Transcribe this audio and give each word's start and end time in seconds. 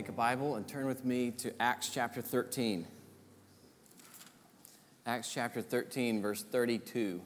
take 0.00 0.08
a 0.08 0.12
Bible 0.12 0.56
and 0.56 0.66
turn 0.66 0.86
with 0.86 1.04
me 1.04 1.30
to 1.30 1.52
Acts 1.60 1.90
chapter 1.90 2.22
13. 2.22 2.86
Acts 5.04 5.30
chapter 5.30 5.60
13, 5.60 6.22
verse 6.22 6.42
32. 6.42 7.20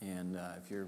And 0.00 0.38
uh, 0.38 0.52
if 0.64 0.70
you're 0.70 0.86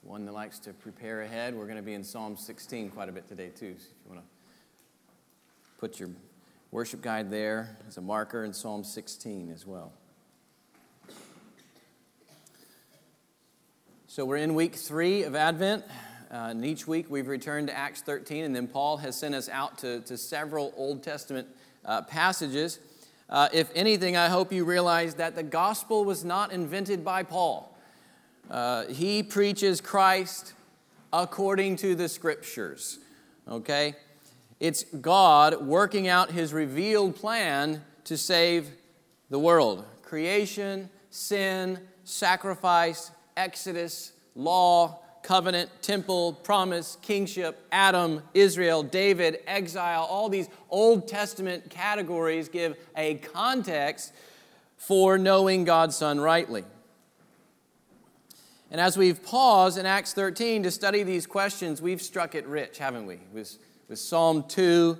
one 0.00 0.24
that 0.24 0.32
likes 0.32 0.58
to 0.60 0.72
prepare 0.72 1.20
ahead, 1.20 1.54
we're 1.54 1.66
going 1.66 1.76
to 1.76 1.82
be 1.82 1.92
in 1.92 2.02
Psalm 2.02 2.34
16 2.38 2.88
quite 2.88 3.10
a 3.10 3.12
bit 3.12 3.28
today, 3.28 3.50
too. 3.50 3.74
So 3.76 3.88
if 3.90 4.06
you 4.06 4.14
want 4.14 4.22
to 4.22 5.70
put 5.78 6.00
your 6.00 6.08
worship 6.70 7.02
guide 7.02 7.30
there 7.30 7.76
as 7.86 7.98
a 7.98 8.00
marker 8.00 8.46
in 8.46 8.54
Psalm 8.54 8.84
16 8.84 9.50
as 9.50 9.66
well. 9.66 9.92
So 14.06 14.24
we're 14.24 14.38
in 14.38 14.54
week 14.54 14.76
three 14.76 15.24
of 15.24 15.34
Advent. 15.34 15.84
Uh, 16.34 16.48
and 16.48 16.66
each 16.66 16.88
week 16.88 17.06
we've 17.08 17.28
returned 17.28 17.68
to 17.68 17.78
Acts 17.78 18.02
13, 18.02 18.42
and 18.42 18.56
then 18.56 18.66
Paul 18.66 18.96
has 18.96 19.16
sent 19.16 19.36
us 19.36 19.48
out 19.48 19.78
to, 19.78 20.00
to 20.00 20.18
several 20.18 20.74
Old 20.76 21.00
Testament 21.00 21.46
uh, 21.84 22.02
passages. 22.02 22.80
Uh, 23.30 23.48
if 23.52 23.70
anything, 23.72 24.16
I 24.16 24.28
hope 24.28 24.52
you 24.52 24.64
realize 24.64 25.14
that 25.14 25.36
the 25.36 25.44
gospel 25.44 26.04
was 26.04 26.24
not 26.24 26.50
invented 26.50 27.04
by 27.04 27.22
Paul. 27.22 27.78
Uh, 28.50 28.86
he 28.86 29.22
preaches 29.22 29.80
Christ 29.80 30.54
according 31.12 31.76
to 31.76 31.94
the 31.94 32.08
scriptures, 32.08 32.98
okay? 33.48 33.94
It's 34.58 34.82
God 34.82 35.64
working 35.64 36.08
out 36.08 36.32
his 36.32 36.52
revealed 36.52 37.14
plan 37.14 37.84
to 38.06 38.18
save 38.18 38.70
the 39.30 39.38
world 39.38 39.84
creation, 40.02 40.90
sin, 41.10 41.78
sacrifice, 42.02 43.12
exodus, 43.36 44.10
law, 44.34 44.98
covenant, 45.24 45.70
temple, 45.82 46.34
promise, 46.34 46.96
kingship, 47.02 47.66
Adam, 47.72 48.22
Israel, 48.34 48.84
David, 48.84 49.40
exile, 49.48 50.04
all 50.04 50.28
these 50.28 50.48
Old 50.70 51.08
Testament 51.08 51.70
categories 51.70 52.48
give 52.48 52.76
a 52.96 53.16
context 53.16 54.12
for 54.76 55.18
knowing 55.18 55.64
God's 55.64 55.96
Son 55.96 56.20
rightly. 56.20 56.62
And 58.70 58.80
as 58.80 58.96
we've 58.96 59.22
paused 59.22 59.78
in 59.78 59.86
Acts 59.86 60.12
13 60.12 60.62
to 60.64 60.70
study 60.70 61.02
these 61.02 61.26
questions, 61.26 61.80
we've 61.80 62.02
struck 62.02 62.34
it 62.34 62.46
rich, 62.46 62.78
haven't 62.78 63.06
we? 63.06 63.18
With, 63.32 63.56
with 63.88 63.98
Psalm 63.98 64.44
2 64.46 64.98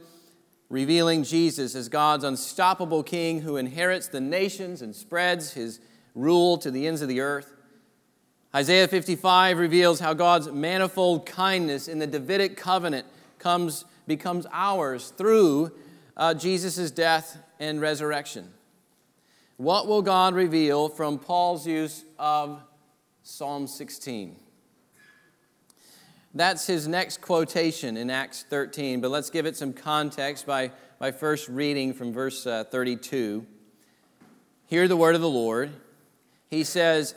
revealing 0.70 1.22
Jesus 1.22 1.74
as 1.74 1.88
God's 1.88 2.24
unstoppable 2.24 3.02
king 3.02 3.42
who 3.42 3.56
inherits 3.56 4.08
the 4.08 4.20
nations 4.20 4.82
and 4.82 4.96
spreads 4.96 5.52
his 5.52 5.80
rule 6.14 6.56
to 6.58 6.70
the 6.70 6.86
ends 6.86 7.02
of 7.02 7.08
the 7.08 7.20
earth. 7.20 7.53
Isaiah 8.54 8.86
55 8.86 9.58
reveals 9.58 9.98
how 9.98 10.14
God's 10.14 10.48
manifold 10.48 11.26
kindness 11.26 11.88
in 11.88 11.98
the 11.98 12.06
Davidic 12.06 12.56
covenant 12.56 13.04
comes, 13.40 13.84
becomes 14.06 14.46
ours 14.52 15.12
through 15.16 15.72
uh, 16.16 16.34
Jesus' 16.34 16.92
death 16.92 17.36
and 17.58 17.80
resurrection. 17.80 18.52
What 19.56 19.88
will 19.88 20.02
God 20.02 20.34
reveal 20.34 20.88
from 20.88 21.18
Paul's 21.18 21.66
use 21.66 22.04
of 22.16 22.62
Psalm 23.24 23.66
16? 23.66 24.36
That's 26.32 26.64
his 26.64 26.86
next 26.86 27.20
quotation 27.20 27.96
in 27.96 28.08
Acts 28.08 28.44
13, 28.48 29.00
but 29.00 29.10
let's 29.10 29.30
give 29.30 29.46
it 29.46 29.56
some 29.56 29.72
context 29.72 30.46
by, 30.46 30.70
by 31.00 31.10
first 31.10 31.48
reading 31.48 31.92
from 31.92 32.12
verse 32.12 32.46
uh, 32.46 32.62
32. 32.62 33.44
Hear 34.66 34.86
the 34.86 34.96
word 34.96 35.16
of 35.16 35.20
the 35.20 35.28
Lord. 35.28 35.72
He 36.50 36.62
says, 36.62 37.16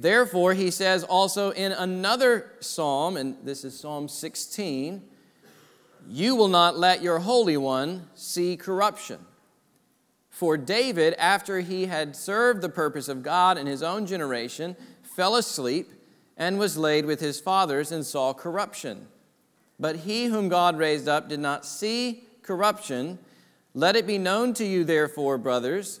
Therefore, 0.00 0.54
he 0.54 0.70
says 0.70 1.04
also 1.04 1.50
in 1.50 1.72
another 1.72 2.52
psalm, 2.60 3.18
and 3.18 3.36
this 3.44 3.64
is 3.64 3.78
Psalm 3.78 4.08
16, 4.08 5.02
you 6.08 6.34
will 6.34 6.48
not 6.48 6.78
let 6.78 7.02
your 7.02 7.18
Holy 7.18 7.58
One 7.58 8.08
see 8.14 8.56
corruption. 8.56 9.18
For 10.30 10.56
David, 10.56 11.12
after 11.18 11.60
he 11.60 11.84
had 11.84 12.16
served 12.16 12.62
the 12.62 12.70
purpose 12.70 13.08
of 13.08 13.22
God 13.22 13.58
in 13.58 13.66
his 13.66 13.82
own 13.82 14.06
generation, 14.06 14.74
fell 15.02 15.36
asleep 15.36 15.90
and 16.34 16.58
was 16.58 16.78
laid 16.78 17.04
with 17.04 17.20
his 17.20 17.38
fathers 17.38 17.92
and 17.92 18.06
saw 18.06 18.32
corruption. 18.32 19.06
But 19.78 19.96
he 19.96 20.26
whom 20.26 20.48
God 20.48 20.78
raised 20.78 21.08
up 21.08 21.28
did 21.28 21.40
not 21.40 21.66
see 21.66 22.24
corruption. 22.42 23.18
Let 23.74 23.96
it 23.96 24.06
be 24.06 24.16
known 24.16 24.54
to 24.54 24.64
you, 24.64 24.82
therefore, 24.82 25.36
brothers, 25.36 26.00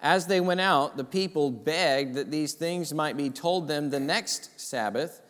As 0.00 0.26
they 0.26 0.40
went 0.40 0.60
out, 0.60 0.96
the 0.96 1.04
people 1.04 1.50
begged 1.50 2.14
that 2.14 2.30
these 2.30 2.52
things 2.52 2.94
might 2.94 3.16
be 3.16 3.30
told 3.30 3.66
them 3.66 3.90
the 3.90 3.98
next 3.98 4.60
Sabbath. 4.60 5.20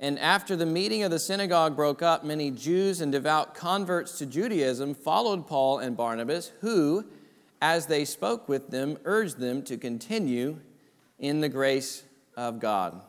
And 0.00 0.18
after 0.18 0.56
the 0.56 0.66
meeting 0.66 1.02
of 1.02 1.10
the 1.10 1.18
synagogue 1.18 1.76
broke 1.76 2.02
up, 2.02 2.24
many 2.24 2.50
Jews 2.50 3.00
and 3.00 3.12
devout 3.12 3.54
converts 3.54 4.18
to 4.18 4.26
Judaism 4.26 4.94
followed 4.94 5.46
Paul 5.46 5.78
and 5.78 5.96
Barnabas, 5.96 6.52
who, 6.60 7.04
as 7.60 7.86
they 7.86 8.04
spoke 8.04 8.48
with 8.48 8.70
them, 8.70 8.98
urged 9.04 9.38
them 9.38 9.62
to 9.64 9.76
continue 9.76 10.58
in 11.18 11.40
the 11.40 11.48
grace 11.48 12.02
of 12.36 12.58
God. 12.58 13.00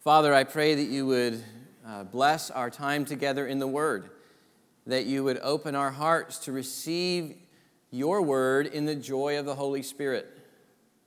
Father, 0.00 0.34
I 0.34 0.44
pray 0.44 0.74
that 0.74 0.88
you 0.88 1.06
would 1.06 1.42
uh, 1.86 2.04
bless 2.04 2.50
our 2.50 2.68
time 2.68 3.06
together 3.06 3.46
in 3.46 3.58
the 3.58 3.66
Word, 3.66 4.10
that 4.86 5.06
you 5.06 5.24
would 5.24 5.38
open 5.42 5.74
our 5.74 5.90
hearts 5.90 6.38
to 6.40 6.52
receive 6.52 7.36
your 7.94 8.20
word 8.20 8.66
in 8.66 8.84
the 8.84 8.94
joy 8.94 9.38
of 9.38 9.46
the 9.46 9.54
Holy 9.54 9.82
Spirit. 9.82 10.26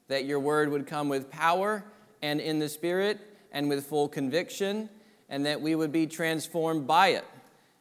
That 0.08 0.26
your 0.26 0.40
word 0.40 0.70
would 0.70 0.88
come 0.88 1.10
with 1.10 1.30
power 1.30 1.84
and 2.22 2.40
in 2.40 2.60
the 2.60 2.70
Spirit 2.70 3.20
and 3.52 3.68
with 3.68 3.86
full 3.86 4.08
conviction, 4.08 4.90
and 5.30 5.46
that 5.46 5.62
we 5.62 5.76
would 5.76 5.92
be 5.92 6.08
transformed 6.08 6.88
by 6.88 7.10
it. 7.10 7.26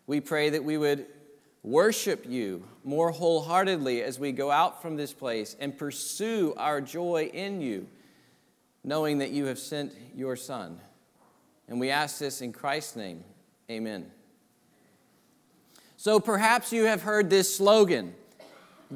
We 0.07 0.21
pray 0.21 0.51
that 0.51 0.65
we 0.65 0.77
would 0.77 1.07
worship 1.63 2.25
you 2.27 2.65
more 2.85 3.11
wholeheartedly 3.11 4.03
as 4.03 4.19
we 4.19 4.33
go 4.33 4.51
out 4.51 4.83
from 4.83 4.97
this 4.97 5.13
place 5.13 5.57
and 5.59 5.77
pursue 5.77 6.55
our 6.57 6.81
joy 6.81 7.31
in 7.33 7.61
you, 7.61 7.87
knowing 8.85 9.19
that 9.19 9.31
you 9.31 9.47
have 9.47 9.59
sent 9.59 9.93
your 10.15 10.37
Son. 10.37 10.81
And 11.69 11.79
we 11.81 11.91
ask 11.91 12.19
this 12.19 12.41
in 12.41 12.53
Christ's 12.53 12.97
name. 12.97 13.25
Amen. 13.71 14.11
So 15.97 16.21
perhaps 16.21 16.73
you 16.73 16.85
have 16.85 17.03
heard 17.03 17.31
this 17.31 17.55
slogan 17.57 18.15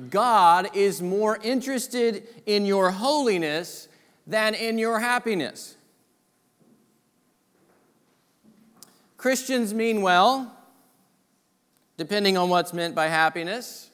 God 0.09 0.75
is 0.75 1.03
more 1.03 1.39
interested 1.43 2.27
in 2.47 2.65
your 2.65 2.91
holiness 2.91 3.89
than 4.27 4.55
in 4.55 4.79
your 4.79 5.01
happiness. 5.01 5.77
Christians 9.17 9.75
mean 9.75 10.01
well, 10.03 10.57
depending 11.97 12.37
on 12.39 12.49
what's 12.49 12.73
meant 12.73 12.95
by 12.95 13.09
happiness 13.09 13.91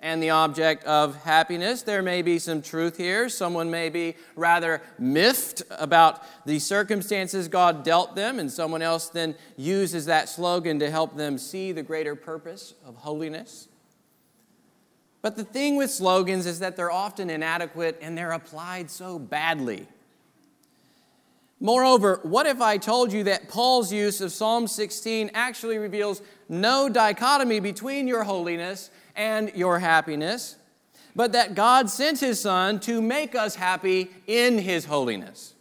and 0.00 0.22
the 0.22 0.30
object 0.30 0.84
of 0.84 1.22
happiness. 1.24 1.82
There 1.82 2.02
may 2.02 2.22
be 2.22 2.38
some 2.38 2.62
truth 2.62 2.96
here. 2.96 3.28
Someone 3.28 3.70
may 3.70 3.88
be 3.88 4.14
rather 4.36 4.82
miffed 4.98 5.62
about 5.70 6.22
the 6.46 6.58
circumstances 6.58 7.48
God 7.48 7.82
dealt 7.84 8.14
them, 8.14 8.38
and 8.38 8.50
someone 8.50 8.82
else 8.82 9.08
then 9.08 9.34
uses 9.56 10.06
that 10.06 10.28
slogan 10.28 10.78
to 10.80 10.90
help 10.90 11.16
them 11.16 11.38
see 11.38 11.72
the 11.72 11.82
greater 11.82 12.14
purpose 12.14 12.74
of 12.86 12.96
holiness. 12.96 13.67
But 15.20 15.36
the 15.36 15.44
thing 15.44 15.76
with 15.76 15.90
slogans 15.90 16.46
is 16.46 16.60
that 16.60 16.76
they're 16.76 16.92
often 16.92 17.28
inadequate 17.28 17.98
and 18.00 18.16
they're 18.16 18.32
applied 18.32 18.90
so 18.90 19.18
badly. 19.18 19.86
Moreover, 21.60 22.20
what 22.22 22.46
if 22.46 22.60
I 22.60 22.78
told 22.78 23.12
you 23.12 23.24
that 23.24 23.48
Paul's 23.48 23.92
use 23.92 24.20
of 24.20 24.30
Psalm 24.30 24.68
16 24.68 25.32
actually 25.34 25.78
reveals 25.78 26.22
no 26.48 26.88
dichotomy 26.88 27.58
between 27.58 28.06
your 28.06 28.22
holiness 28.22 28.90
and 29.16 29.50
your 29.56 29.80
happiness, 29.80 30.56
but 31.16 31.32
that 31.32 31.56
God 31.56 31.90
sent 31.90 32.20
his 32.20 32.40
Son 32.40 32.78
to 32.80 33.02
make 33.02 33.34
us 33.34 33.56
happy 33.56 34.10
in 34.28 34.58
his 34.58 34.84
holiness? 34.84 35.54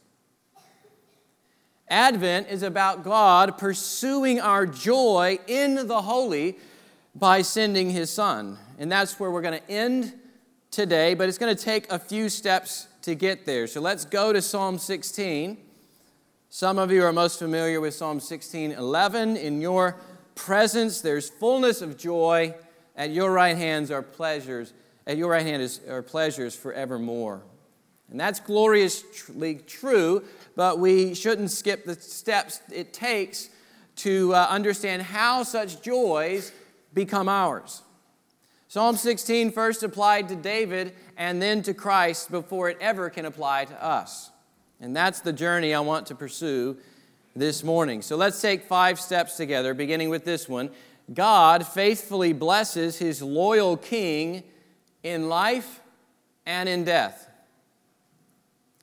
Advent 1.90 2.48
is 2.50 2.62
about 2.62 3.04
God 3.04 3.58
pursuing 3.58 4.40
our 4.40 4.68
joy 4.68 5.40
in 5.48 5.88
the 5.88 6.02
holy 6.04 6.58
by 7.16 7.42
sending 7.42 7.90
his 7.90 8.12
Son. 8.12 8.60
And 8.78 8.92
that's 8.92 9.20
where 9.20 9.32
we're 9.32 9.42
going 9.42 9.60
to 9.60 9.72
end 9.72 10.14
today, 10.72 11.14
but 11.14 11.28
it's 11.28 11.38
going 11.38 11.56
to 11.56 11.62
take 11.62 11.92
a 11.92 11.98
few 11.98 12.30
steps 12.30 12.88
to 13.02 13.16
get 13.16 13.46
there. 13.46 13.68
So 13.68 13.82
let's 13.82 14.06
go 14.06 14.34
to 14.34 14.42
Psalm 14.42 14.78
16. 14.78 15.58
Some 16.50 16.78
of 16.78 16.92
you 16.92 17.04
are 17.04 17.12
most 17.12 17.40
familiar 17.40 17.82
with 17.82 17.94
Psalm 17.94 18.20
16 18.20 18.72
11. 18.74 19.38
In 19.38 19.62
your 19.62 19.98
presence 20.36 21.02
there's 21.02 21.30
fullness 21.30 21.82
of 21.82 21.98
joy. 21.98 22.54
At 22.96 23.12
your 23.12 23.32
right 23.32 23.58
hands 23.58 23.92
are 23.92 24.02
pleasures. 24.02 24.74
At 25.06 25.18
your 25.18 25.32
right 25.32 25.46
hand 25.46 25.62
is, 25.62 25.82
are 25.88 26.02
pleasures 26.02 26.56
forevermore. 26.56 27.44
And 28.10 28.20
that's 28.20 28.40
gloriously 28.40 29.56
true, 29.56 30.24
but 30.56 30.80
we 30.80 31.14
shouldn't 31.14 31.52
skip 31.52 31.86
the 31.86 31.96
steps 31.96 32.62
it 32.72 32.94
takes 32.94 33.50
to 33.98 34.34
uh, 34.34 34.48
understand 34.50 35.02
how 35.02 35.44
such 35.44 35.82
joys 35.82 36.54
become 36.94 37.28
ours. 37.28 37.82
Psalm 38.78 38.96
16 38.96 39.54
first 39.54 39.82
applied 39.82 40.30
to 40.30 40.36
David 40.36 40.94
and 41.18 41.42
then 41.42 41.64
to 41.64 41.74
Christ 41.74 42.30
before 42.30 42.70
it 42.70 42.78
ever 42.80 43.10
can 43.10 43.26
apply 43.26 43.66
to 43.66 43.84
us. 43.84 44.30
And 44.80 44.96
that's 44.96 45.20
the 45.20 45.34
journey 45.34 45.74
I 45.74 45.80
want 45.80 46.06
to 46.06 46.16
pursue 46.16 46.78
this 47.36 47.64
morning. 47.64 48.04
So 48.04 48.16
let's 48.16 48.40
take 48.40 48.66
five 48.66 49.00
steps 49.00 49.36
together, 49.36 49.74
beginning 49.74 50.12
with 50.12 50.26
this 50.26 50.48
one. 50.48 50.70
God 51.12 51.66
faithfully 51.66 52.34
blesses 52.34 53.00
his 53.00 53.20
loyal 53.20 53.78
king 53.78 54.44
in 55.02 55.28
life 55.28 55.82
and 56.46 56.70
in 56.70 56.84
death. 56.84 57.28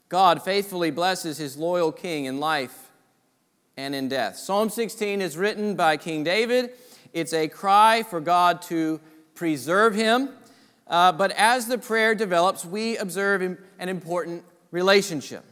God 0.09 0.43
faithfully 0.43 0.91
blesses 0.91 1.39
his 1.39 1.57
loyal 1.57 1.93
king 1.93 2.25
in 2.25 2.41
life 2.41 2.91
and 3.77 3.95
in 3.95 4.09
death. 4.09 4.39
Psalm 4.39 4.71
16 4.71 5.21
is 5.21 5.37
written 5.37 5.77
by 5.77 5.97
King 5.97 6.25
David. 6.25 6.73
It's 7.13 7.33
a 7.33 7.47
cry 7.47 8.03
for 8.03 8.19
God 8.21 8.61
to 8.63 8.99
preserve 9.35 9.95
him. 9.95 10.31
Uh, 10.87 11.13
but 11.13 11.31
as 11.33 11.67
the 11.67 11.79
prayer 11.79 12.15
develops, 12.15 12.65
we 12.65 12.97
observe 12.97 13.43
an 13.43 13.89
important 13.89 14.45
relationship. 14.71 15.45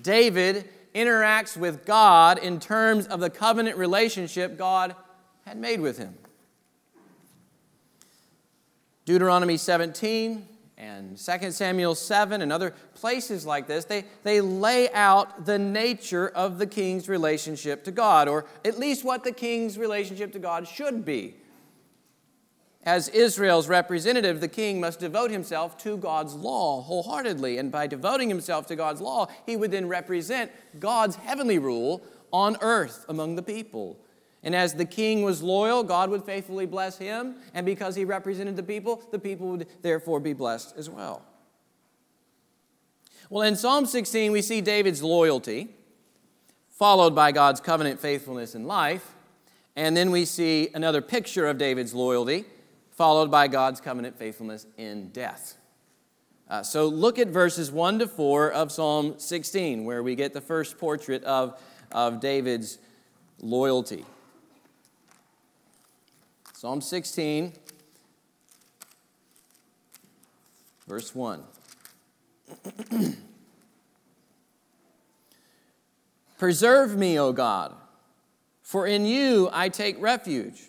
David 0.00 0.68
interacts 0.94 1.56
with 1.56 1.84
God 1.86 2.38
in 2.38 2.60
terms 2.60 3.06
of 3.06 3.20
the 3.20 3.30
covenant 3.30 3.76
relationship 3.76 4.58
God 4.58 4.94
had 5.46 5.56
made 5.56 5.80
with 5.80 5.98
him. 5.98 6.14
Deuteronomy 9.04 9.56
17 9.56 10.46
and 10.78 11.16
2 11.16 11.50
Samuel 11.50 11.94
7 11.94 12.42
and 12.42 12.52
other 12.52 12.74
places 12.94 13.46
like 13.46 13.66
this, 13.66 13.84
they, 13.84 14.04
they 14.22 14.40
lay 14.40 14.90
out 14.92 15.44
the 15.46 15.58
nature 15.58 16.28
of 16.28 16.58
the 16.58 16.66
king's 16.66 17.08
relationship 17.08 17.84
to 17.84 17.90
God, 17.90 18.28
or 18.28 18.46
at 18.64 18.78
least 18.78 19.04
what 19.04 19.24
the 19.24 19.32
king's 19.32 19.78
relationship 19.78 20.32
to 20.32 20.38
God 20.38 20.68
should 20.68 21.04
be. 21.04 21.34
As 22.84 23.08
Israel's 23.08 23.68
representative, 23.68 24.40
the 24.40 24.48
king 24.48 24.80
must 24.80 24.98
devote 24.98 25.30
himself 25.30 25.78
to 25.78 25.96
God's 25.96 26.34
law 26.34 26.82
wholeheartedly. 26.82 27.58
And 27.58 27.70
by 27.70 27.86
devoting 27.86 28.28
himself 28.28 28.66
to 28.68 28.76
God's 28.76 29.00
law, 29.00 29.28
he 29.46 29.56
would 29.56 29.70
then 29.70 29.86
represent 29.86 30.50
God's 30.80 31.14
heavenly 31.16 31.58
rule 31.58 32.02
on 32.32 32.56
earth 32.60 33.04
among 33.08 33.36
the 33.36 33.42
people. 33.42 33.98
And 34.42 34.56
as 34.56 34.74
the 34.74 34.84
king 34.84 35.22
was 35.22 35.42
loyal, 35.42 35.84
God 35.84 36.10
would 36.10 36.24
faithfully 36.24 36.66
bless 36.66 36.98
him. 36.98 37.36
And 37.54 37.64
because 37.64 37.94
he 37.94 38.04
represented 38.04 38.56
the 38.56 38.64
people, 38.64 39.00
the 39.12 39.18
people 39.20 39.48
would 39.48 39.68
therefore 39.82 40.18
be 40.18 40.32
blessed 40.32 40.74
as 40.76 40.90
well. 40.90 41.22
Well, 43.30 43.46
in 43.46 43.54
Psalm 43.54 43.86
16, 43.86 44.32
we 44.32 44.42
see 44.42 44.60
David's 44.60 45.04
loyalty, 45.04 45.68
followed 46.68 47.14
by 47.14 47.30
God's 47.30 47.60
covenant 47.60 48.00
faithfulness 48.00 48.56
in 48.56 48.64
life. 48.64 49.14
And 49.76 49.96
then 49.96 50.10
we 50.10 50.24
see 50.24 50.68
another 50.74 51.00
picture 51.00 51.46
of 51.46 51.56
David's 51.56 51.94
loyalty 51.94 52.44
followed 53.02 53.32
by 53.32 53.48
God's 53.48 53.80
covenant 53.80 54.16
faithfulness 54.16 54.64
in 54.76 55.08
death. 55.08 55.56
Uh, 56.48 56.62
so 56.62 56.86
look 56.86 57.18
at 57.18 57.26
verses 57.26 57.68
1 57.68 57.98
to 57.98 58.06
4 58.06 58.52
of 58.52 58.70
Psalm 58.70 59.14
16, 59.18 59.84
where 59.84 60.04
we 60.04 60.14
get 60.14 60.32
the 60.32 60.40
first 60.40 60.78
portrait 60.78 61.24
of, 61.24 61.60
of 61.90 62.20
David's 62.20 62.78
loyalty. 63.40 64.04
Psalm 66.52 66.80
16, 66.80 67.54
verse 70.86 71.12
1. 71.12 71.42
Preserve 76.38 76.96
me, 76.96 77.18
O 77.18 77.32
God, 77.32 77.74
for 78.62 78.86
in 78.86 79.04
you 79.04 79.48
I 79.52 79.70
take 79.70 80.00
refuge. 80.00 80.68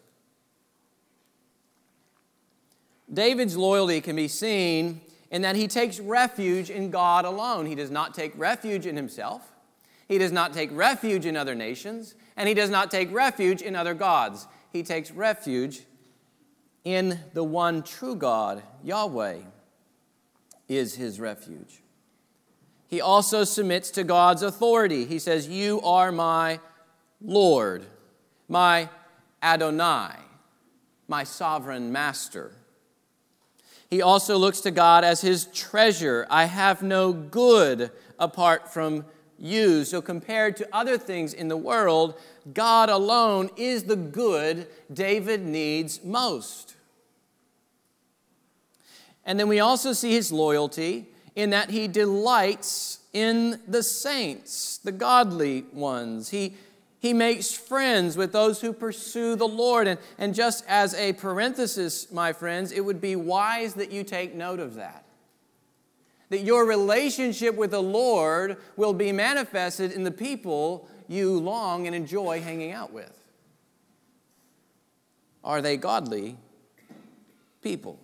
David's 3.13 3.57
loyalty 3.57 4.01
can 4.01 4.15
be 4.15 4.27
seen 4.27 5.01
in 5.29 5.41
that 5.41 5.55
he 5.55 5.67
takes 5.67 5.99
refuge 5.99 6.69
in 6.69 6.91
God 6.91 7.25
alone. 7.25 7.65
He 7.65 7.75
does 7.75 7.91
not 7.91 8.13
take 8.13 8.33
refuge 8.37 8.85
in 8.85 8.95
himself, 8.95 9.51
he 10.07 10.17
does 10.17 10.31
not 10.31 10.53
take 10.53 10.69
refuge 10.73 11.25
in 11.25 11.37
other 11.37 11.55
nations, 11.55 12.15
and 12.35 12.47
he 12.47 12.53
does 12.53 12.69
not 12.69 12.91
take 12.91 13.11
refuge 13.13 13.61
in 13.61 13.75
other 13.75 13.93
gods. 13.93 14.47
He 14.71 14.83
takes 14.83 15.11
refuge 15.11 15.81
in 16.83 17.19
the 17.33 17.43
one 17.43 17.83
true 17.83 18.15
God, 18.15 18.63
Yahweh, 18.83 19.39
is 20.67 20.95
his 20.95 21.19
refuge. 21.19 21.81
He 22.87 22.99
also 22.99 23.43
submits 23.43 23.89
to 23.91 24.03
God's 24.03 24.41
authority. 24.41 25.05
He 25.05 25.19
says, 25.19 25.47
You 25.47 25.79
are 25.81 26.11
my 26.11 26.59
Lord, 27.21 27.85
my 28.49 28.89
Adonai, 29.41 30.15
my 31.07 31.23
sovereign 31.23 31.91
master. 31.91 32.51
He 33.91 34.01
also 34.01 34.37
looks 34.37 34.61
to 34.61 34.71
God 34.71 35.03
as 35.03 35.19
his 35.19 35.47
treasure. 35.47 36.25
I 36.29 36.45
have 36.45 36.81
no 36.81 37.11
good 37.11 37.91
apart 38.17 38.71
from 38.71 39.05
you. 39.37 39.83
So, 39.83 40.01
compared 40.01 40.55
to 40.57 40.67
other 40.71 40.97
things 40.97 41.33
in 41.33 41.49
the 41.49 41.57
world, 41.57 42.17
God 42.53 42.89
alone 42.89 43.49
is 43.57 43.83
the 43.83 43.97
good 43.97 44.67
David 44.91 45.41
needs 45.45 46.05
most. 46.05 46.75
And 49.25 49.37
then 49.37 49.49
we 49.49 49.59
also 49.59 49.91
see 49.91 50.13
his 50.13 50.31
loyalty 50.31 51.07
in 51.35 51.49
that 51.49 51.69
he 51.69 51.89
delights 51.89 52.99
in 53.11 53.59
the 53.67 53.83
saints, 53.83 54.77
the 54.77 54.93
godly 54.93 55.65
ones. 55.73 56.29
He 56.29 56.53
he 57.01 57.13
makes 57.13 57.51
friends 57.51 58.15
with 58.15 58.31
those 58.31 58.61
who 58.61 58.73
pursue 58.73 59.35
the 59.35 59.47
Lord. 59.47 59.87
And, 59.87 59.99
and 60.19 60.35
just 60.35 60.63
as 60.67 60.93
a 60.93 61.13
parenthesis, 61.13 62.11
my 62.11 62.31
friends, 62.31 62.71
it 62.71 62.81
would 62.81 63.01
be 63.01 63.15
wise 63.15 63.73
that 63.73 63.91
you 63.91 64.03
take 64.03 64.35
note 64.35 64.59
of 64.59 64.75
that. 64.75 65.03
That 66.29 66.41
your 66.41 66.63
relationship 66.63 67.55
with 67.55 67.71
the 67.71 67.81
Lord 67.81 68.57
will 68.77 68.93
be 68.93 69.11
manifested 69.11 69.91
in 69.91 70.03
the 70.03 70.11
people 70.11 70.87
you 71.07 71.39
long 71.39 71.87
and 71.87 71.95
enjoy 71.95 72.39
hanging 72.39 72.71
out 72.71 72.93
with. 72.93 73.19
Are 75.43 75.59
they 75.59 75.77
godly 75.77 76.37
people? 77.63 77.97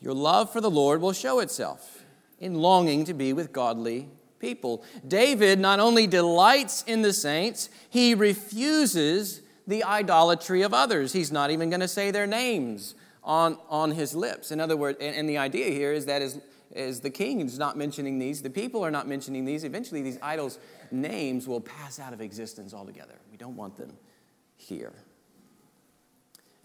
Your 0.00 0.14
love 0.14 0.52
for 0.52 0.60
the 0.60 0.70
Lord 0.70 1.00
will 1.00 1.12
show 1.12 1.40
itself 1.40 2.04
in 2.38 2.54
longing 2.54 3.04
to 3.06 3.14
be 3.14 3.32
with 3.32 3.52
godly 3.52 4.10
people. 4.38 4.84
David 5.06 5.58
not 5.58 5.80
only 5.80 6.06
delights 6.06 6.84
in 6.86 7.02
the 7.02 7.12
saints, 7.12 7.70
he 7.88 8.14
refuses 8.14 9.42
the 9.66 9.84
idolatry 9.84 10.62
of 10.62 10.72
others. 10.72 11.12
He's 11.12 11.30
not 11.30 11.50
even 11.50 11.70
going 11.70 11.80
to 11.80 11.88
say 11.88 12.10
their 12.10 12.26
names 12.26 12.94
on, 13.22 13.58
on 13.68 13.90
his 13.90 14.14
lips. 14.14 14.50
In 14.50 14.60
other 14.60 14.76
words, 14.76 14.98
and, 15.00 15.14
and 15.14 15.28
the 15.28 15.38
idea 15.38 15.70
here 15.70 15.92
is 15.92 16.06
that 16.06 16.22
as, 16.22 16.40
as 16.74 17.00
the 17.00 17.10
king 17.10 17.40
is 17.40 17.58
not 17.58 17.76
mentioning 17.76 18.18
these, 18.18 18.42
the 18.42 18.50
people 18.50 18.84
are 18.84 18.90
not 18.90 19.06
mentioning 19.06 19.44
these, 19.44 19.64
eventually 19.64 20.02
these 20.02 20.18
idols' 20.22 20.58
names 20.90 21.46
will 21.46 21.60
pass 21.60 21.98
out 21.98 22.12
of 22.12 22.20
existence 22.20 22.72
altogether. 22.72 23.14
We 23.30 23.36
don't 23.36 23.56
want 23.56 23.76
them 23.76 23.92
here. 24.56 24.94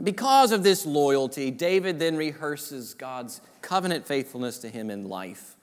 Because 0.01 0.51
of 0.51 0.63
this 0.63 0.85
loyalty, 0.85 1.51
David 1.51 1.99
then 1.99 2.15
rehearses 2.17 2.93
God's 2.93 3.41
covenant 3.61 4.07
faithfulness 4.07 4.57
to 4.59 4.69
him 4.69 4.89
in 4.89 5.07
life. 5.07 5.55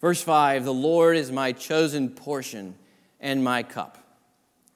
Verse 0.00 0.22
5 0.22 0.64
The 0.64 0.74
Lord 0.74 1.16
is 1.16 1.30
my 1.30 1.52
chosen 1.52 2.10
portion 2.10 2.74
and 3.20 3.44
my 3.44 3.62
cup, 3.62 3.98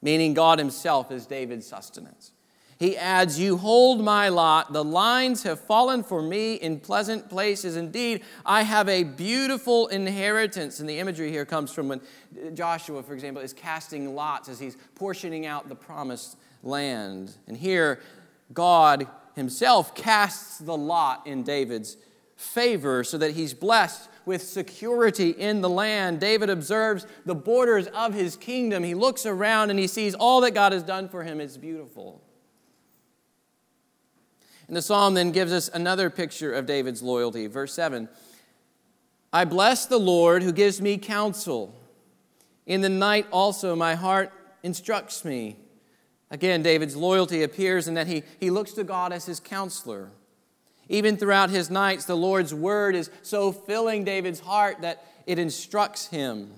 meaning 0.01 0.33
God 0.33 0.59
Himself 0.59 1.11
is 1.11 1.25
David's 1.25 1.67
sustenance. 1.67 2.31
He 2.77 2.97
adds, 2.97 3.39
You 3.39 3.57
hold 3.57 4.03
my 4.03 4.29
lot. 4.29 4.73
The 4.73 4.83
lines 4.83 5.43
have 5.43 5.59
fallen 5.59 6.03
for 6.03 6.21
me 6.21 6.55
in 6.55 6.79
pleasant 6.79 7.29
places. 7.29 7.77
Indeed, 7.77 8.23
I 8.45 8.63
have 8.63 8.89
a 8.89 9.03
beautiful 9.03 9.87
inheritance. 9.87 10.79
And 10.79 10.89
the 10.89 10.99
imagery 10.99 11.31
here 11.31 11.45
comes 11.45 11.71
from 11.71 11.87
when 11.87 12.01
Joshua, 12.53 13.01
for 13.01 13.13
example, 13.13 13.41
is 13.41 13.53
casting 13.53 14.13
lots 14.13 14.49
as 14.49 14.59
he's 14.59 14.75
portioning 14.95 15.45
out 15.45 15.69
the 15.69 15.75
promised 15.75 16.37
land. 16.63 17.35
And 17.47 17.55
here, 17.55 18.01
God 18.53 19.07
himself 19.35 19.95
casts 19.95 20.59
the 20.59 20.75
lot 20.75 21.25
in 21.25 21.43
David's 21.43 21.97
favor 22.35 23.03
so 23.03 23.17
that 23.17 23.31
he's 23.31 23.53
blessed 23.53 24.09
with 24.25 24.41
security 24.41 25.29
in 25.29 25.61
the 25.61 25.69
land. 25.69 26.19
David 26.19 26.49
observes 26.49 27.05
the 27.25 27.35
borders 27.35 27.87
of 27.87 28.13
his 28.13 28.35
kingdom. 28.35 28.83
He 28.83 28.93
looks 28.93 29.25
around 29.25 29.69
and 29.69 29.79
he 29.79 29.87
sees 29.87 30.15
all 30.15 30.41
that 30.41 30.51
God 30.51 30.71
has 30.71 30.83
done 30.83 31.09
for 31.09 31.23
him. 31.23 31.39
is 31.39 31.57
beautiful. 31.57 32.21
And 34.67 34.75
the 34.75 34.81
psalm 34.81 35.13
then 35.13 35.31
gives 35.31 35.51
us 35.51 35.69
another 35.69 36.09
picture 36.09 36.53
of 36.53 36.65
David's 36.65 37.03
loyalty. 37.03 37.47
Verse 37.47 37.73
7 37.73 38.09
I 39.31 39.45
bless 39.45 39.85
the 39.85 39.99
Lord 39.99 40.43
who 40.43 40.51
gives 40.51 40.81
me 40.81 40.97
counsel. 40.97 41.75
In 42.65 42.81
the 42.81 42.89
night 42.89 43.27
also 43.31 43.75
my 43.75 43.95
heart 43.95 44.31
instructs 44.63 45.23
me. 45.23 45.57
Again, 46.31 46.63
David's 46.63 46.95
loyalty 46.95 47.43
appears 47.43 47.87
in 47.87 47.93
that 47.93 48.07
he, 48.07 48.23
he 48.39 48.49
looks 48.49 48.73
to 48.73 48.83
God 48.83 49.13
as 49.13 49.25
his 49.25 49.39
counselor. 49.39 50.11
Even 50.87 51.17
throughout 51.17 51.49
his 51.49 51.69
nights, 51.69 52.05
the 52.05 52.15
Lord's 52.15 52.53
word 52.53 52.95
is 52.95 53.09
so 53.21 53.51
filling 53.51 54.03
David's 54.03 54.39
heart 54.39 54.81
that 54.81 55.05
it 55.25 55.39
instructs 55.39 56.07
him. 56.07 56.51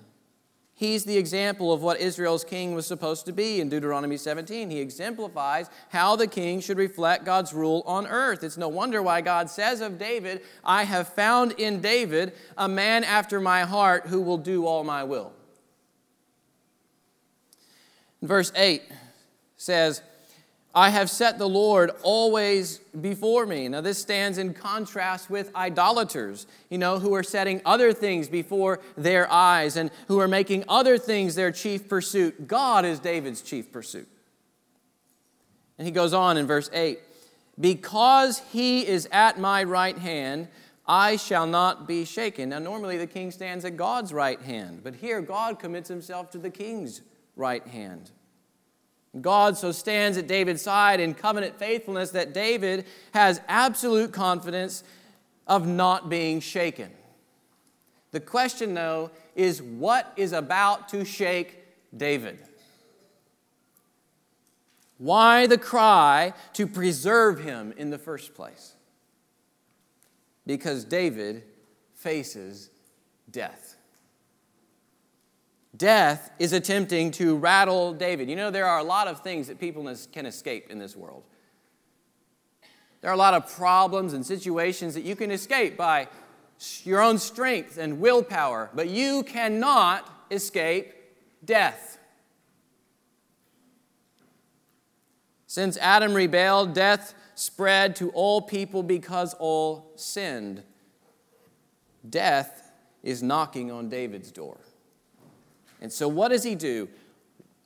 He's 0.74 1.05
the 1.05 1.17
example 1.17 1.74
of 1.74 1.81
what 1.81 2.00
Israel's 2.00 2.43
king 2.43 2.75
was 2.75 2.86
supposed 2.86 3.25
to 3.25 3.31
be 3.31 3.60
in 3.60 3.67
Deuteronomy 3.67 4.15
17. 4.15 4.69
He 4.69 4.79
exemplifies 4.79 5.72
how 5.89 6.15
the 6.15 6.27
king 6.27 6.60
should 6.60 6.77
reflect 6.77 7.25
God's 7.25 7.51
rule 7.51 7.81
on 7.88 8.05
earth. 8.05 8.43
It's 8.43 8.57
no 8.57 8.67
wonder 8.67 9.01
why 9.01 9.22
God 9.22 9.50
says 9.50 9.81
of 9.81 9.98
David, 9.98 10.41
I 10.63 10.84
have 10.84 11.07
found 11.07 11.53
in 11.53 11.81
David 11.81 12.34
a 12.55 12.69
man 12.69 13.03
after 13.03 13.39
my 13.39 13.62
heart 13.62 14.05
who 14.05 14.22
will 14.22 14.38
do 14.38 14.67
all 14.67 14.84
my 14.84 15.03
will. 15.03 15.34
Verse 18.22 18.51
8 18.55 18.84
says, 19.55 20.03
I 20.77 20.89
have 20.91 21.10
set 21.10 21.39
the 21.39 21.50
Lord 21.50 21.89
always 22.03 22.77
before 23.01 23.48
me. 23.48 23.67
Now, 23.67 23.81
this 23.81 23.98
stands 23.98 24.38
in 24.38 24.53
contrast 24.53 25.27
with 25.27 25.50
idolaters, 25.55 26.46
you 26.69 26.77
know, 26.77 27.00
who 27.00 27.15
are 27.15 27.24
setting 27.24 27.62
other 27.65 27.93
things 27.93 28.27
before 28.27 28.79
their 28.96 29.27
eyes 29.31 29.75
and 29.75 29.89
who 30.07 30.19
are 30.19 30.27
making 30.27 30.65
other 30.69 31.00
things 31.00 31.34
their 31.34 31.51
chief 31.51 31.89
pursuit. 31.89 32.48
God 32.48 32.86
is 32.86 33.00
David's 33.00 33.41
chief 33.41 33.72
pursuit. 33.72 34.07
And 35.79 35.88
he 35.88 35.91
goes 35.91 36.13
on 36.13 36.38
in 36.38 36.46
verse 36.46 36.69
8 36.72 37.00
Because 37.60 38.43
he 38.51 38.86
is 38.86 39.10
at 39.12 39.39
my 39.39 39.63
right 39.63 39.98
hand, 39.98 40.48
I 40.86 41.15
shall 41.15 41.48
not 41.48 41.88
be 41.88 42.05
shaken. 42.05 42.50
Now, 42.50 42.60
normally 42.60 43.00
the 43.00 43.07
king 43.07 43.31
stands 43.31 43.65
at 43.65 43.77
God's 43.77 44.13
right 44.13 44.39
hand, 44.43 44.81
but 44.84 44.93
here 44.93 45.22
God 45.22 45.57
commits 45.57 45.89
himself 45.89 46.29
to 46.29 46.38
the 46.38 46.51
king's 46.51 47.01
right 47.36 47.65
hand. 47.65 48.12
God 49.22 49.58
so 49.58 49.72
stands 49.72 50.18
at 50.18 50.28
David's 50.28 50.62
side 50.62 51.00
in 51.00 51.14
covenant 51.14 51.58
faithfulness 51.58 52.12
that 52.12 52.34
David 52.34 52.86
has 53.14 53.42
absolute 53.48 54.12
confidence 54.12 54.84
of 55.48 55.68
not 55.68 56.10
being 56.10 56.40
shaken. 56.40 56.92
The 58.12 58.20
question, 58.20 58.74
though, 58.74 59.12
is 59.36 59.62
what 59.62 60.12
is 60.16 60.34
about 60.34 60.90
to 60.90 61.06
shake 61.06 61.58
David? 61.96 62.42
Why 64.98 65.46
the 65.46 65.58
cry 65.58 66.34
to 66.54 66.66
preserve 66.66 67.40
him 67.40 67.74
in 67.78 67.90
the 67.90 67.98
first 67.98 68.34
place? 68.34 68.74
Because 70.46 70.84
David 70.84 71.44
faces 71.94 72.70
death. 73.30 73.67
Death 75.77 76.31
is 76.39 76.53
attempting 76.53 77.12
to 77.12 77.38
rattle 77.38 77.93
David. 77.93 78.29
You 78.29 78.36
know, 78.36 78.50
there 78.50 78.65
are 78.65 78.79
a 78.79 78.84
lot 78.84 79.07
of 79.07 79.22
things 79.22 79.48
that 79.48 79.60
people 79.60 79.84
can 80.12 80.25
escape 80.25 80.69
in 80.69 80.79
this 80.79 80.96
world. 80.96 81.24
There 83.01 83.12
are 83.12 83.13
a 83.13 83.17
lot 83.17 83.34
of 83.34 83.53
problems 83.55 84.13
and 84.13 84.25
situations 84.25 84.93
that 84.96 85.03
you 85.03 85.15
can 85.15 85.29
escape 85.29 85.77
by 85.77 86.07
your 86.84 87.01
own 87.01 87.19
strength 87.19 87.77
and 87.77 88.00
willpower, 88.00 88.72
but 88.74 88.89
you 88.89 89.24
cannot 89.24 90.10
escape 90.31 90.93
death. 91.46 92.00
Since 95.46 95.77
Adam 95.77 96.13
rebelled, 96.13 96.74
death 96.74 97.13
spread 97.36 97.96
to 97.98 98.10
all 98.12 98.41
people 98.41 98.84
because 98.84 99.36
all 99.36 99.91
sinned. 99.96 100.63
Death 102.10 102.72
is 103.03 103.22
knocking 103.22 103.72
on 103.72 103.89
David's 103.89 104.31
door. 104.31 104.57
And 105.81 105.91
so, 105.91 106.07
what 106.07 106.29
does 106.29 106.43
he 106.43 106.55
do? 106.55 106.89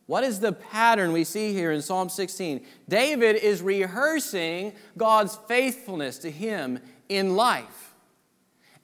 What 0.07 0.23
is 0.23 0.39
the 0.39 0.51
pattern 0.51 1.13
we 1.13 1.23
see 1.23 1.53
here 1.53 1.71
in 1.71 1.81
Psalm 1.81 2.09
16? 2.09 2.65
David 2.89 3.37
is 3.37 3.61
rehearsing 3.61 4.73
God's 4.97 5.37
faithfulness 5.47 6.17
to 6.19 6.31
him 6.31 6.79
in 7.07 7.35
life. 7.35 7.93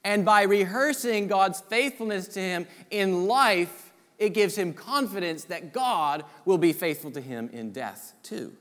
And 0.04 0.24
by 0.24 0.42
rehearsing 0.42 1.26
God's 1.26 1.60
faithfulness 1.60 2.28
to 2.28 2.40
him 2.40 2.66
in 2.90 3.26
life, 3.26 3.92
it 4.18 4.30
gives 4.30 4.56
him 4.56 4.72
confidence 4.72 5.44
that 5.44 5.72
God 5.72 6.24
will 6.44 6.58
be 6.58 6.72
faithful 6.72 7.10
to 7.10 7.20
him 7.20 7.50
in 7.52 7.72
death 7.72 8.14
too. 8.22 8.56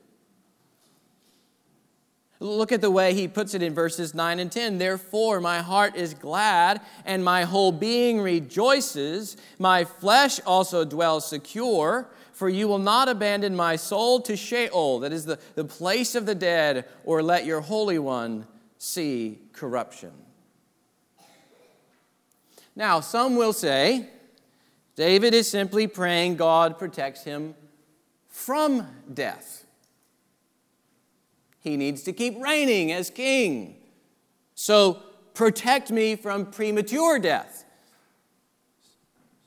Look 2.40 2.72
at 2.72 2.82
the 2.82 2.92
way 2.92 3.14
he 3.14 3.28
puts 3.28 3.56
it 3.56 3.64
in 3.64 3.74
verses 3.74 4.14
9 4.14 4.40
and 4.40 4.52
10. 4.52 4.78
Therefore, 4.78 5.42
my 5.42 5.60
heart 5.60 5.96
is 5.96 6.14
glad, 6.14 6.82
and 7.04 7.24
my 7.24 7.44
whole 7.44 7.72
being 7.72 8.22
rejoices. 8.22 9.38
My 9.58 9.86
flesh 9.86 10.40
also 10.46 10.86
dwells 10.86 11.28
secure, 11.28 12.08
for 12.34 12.48
you 12.48 12.68
will 12.68 12.78
not 12.78 13.10
abandon 13.10 13.56
my 13.56 13.76
soul 13.76 14.22
to 14.22 14.36
Sheol, 14.36 15.00
that 15.00 15.12
is 15.12 15.26
the, 15.26 15.40
the 15.56 15.66
place 15.66 16.14
of 16.14 16.28
the 16.28 16.36
dead, 16.36 16.86
or 17.04 17.24
let 17.24 17.46
your 17.46 17.62
Holy 17.62 17.98
One 17.98 18.46
see 18.78 19.40
corruption. 19.54 20.12
Now, 22.76 23.00
some 23.00 23.36
will 23.36 23.54
say 23.54 24.08
David 24.96 25.34
is 25.34 25.50
simply 25.50 25.88
praying 25.88 26.36
God 26.36 26.78
protects 26.78 27.24
him 27.24 27.56
from 28.28 28.88
death. 29.12 29.67
He 31.68 31.78
needs 31.78 32.04
to 32.04 32.14
keep 32.14 32.42
reigning 32.42 32.92
as 32.92 33.10
king. 33.10 33.76
So 34.56 35.02
protect 35.34 35.92
me 35.92 36.16
from 36.16 36.48
premature 36.48 37.20
death. 37.20 37.66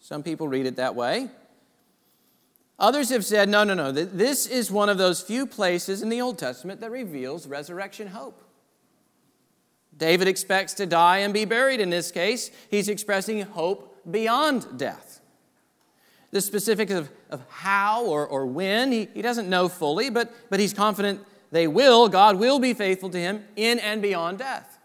Some 0.01 0.23
people 0.23 0.49
read 0.49 0.67
it 0.67 0.77
that 0.77 0.95
way. 0.95 1.31
Others 2.79 3.11
have 3.11 3.25
said, 3.25 3.49
no, 3.49 3.63
no, 3.65 3.75
no, 3.75 3.93
this 3.93 4.47
is 4.47 4.71
one 4.71 4.89
of 4.89 4.97
those 4.97 5.21
few 5.21 5.47
places 5.47 6.01
in 6.01 6.09
the 6.09 6.21
Old 6.21 6.39
Testament 6.39 6.81
that 6.81 6.91
reveals 6.91 7.47
resurrection 7.47 8.09
hope. 8.09 8.43
David 9.97 10.29
expects 10.29 10.73
to 10.75 10.87
die 10.87 11.19
and 11.19 11.35
be 11.35 11.45
buried. 11.45 11.79
In 11.79 11.91
this 11.91 12.11
case, 12.11 12.51
he's 12.71 12.89
expressing 12.89 13.43
hope 13.43 14.01
beyond 14.11 14.79
death. 14.79 15.21
The 16.31 16.41
specifics 16.41 16.93
of, 16.93 17.11
of 17.29 17.43
how 17.51 18.07
or, 18.07 18.27
or 18.27 18.47
when, 18.47 18.93
he, 18.93 19.09
he 19.13 19.21
doesn't 19.21 19.51
know 19.51 19.69
fully, 19.69 20.09
but, 20.09 20.33
but 20.49 20.59
he's 20.59 20.73
confident 20.73 21.21
they 21.51 21.67
will, 21.67 22.09
God 22.09 22.39
will 22.39 22.59
be 22.59 22.75
faithful 22.75 23.11
to 23.11 23.19
him 23.19 23.45
in 23.57 23.79
and 23.79 24.01
beyond 24.01 24.39
death. 24.39 24.79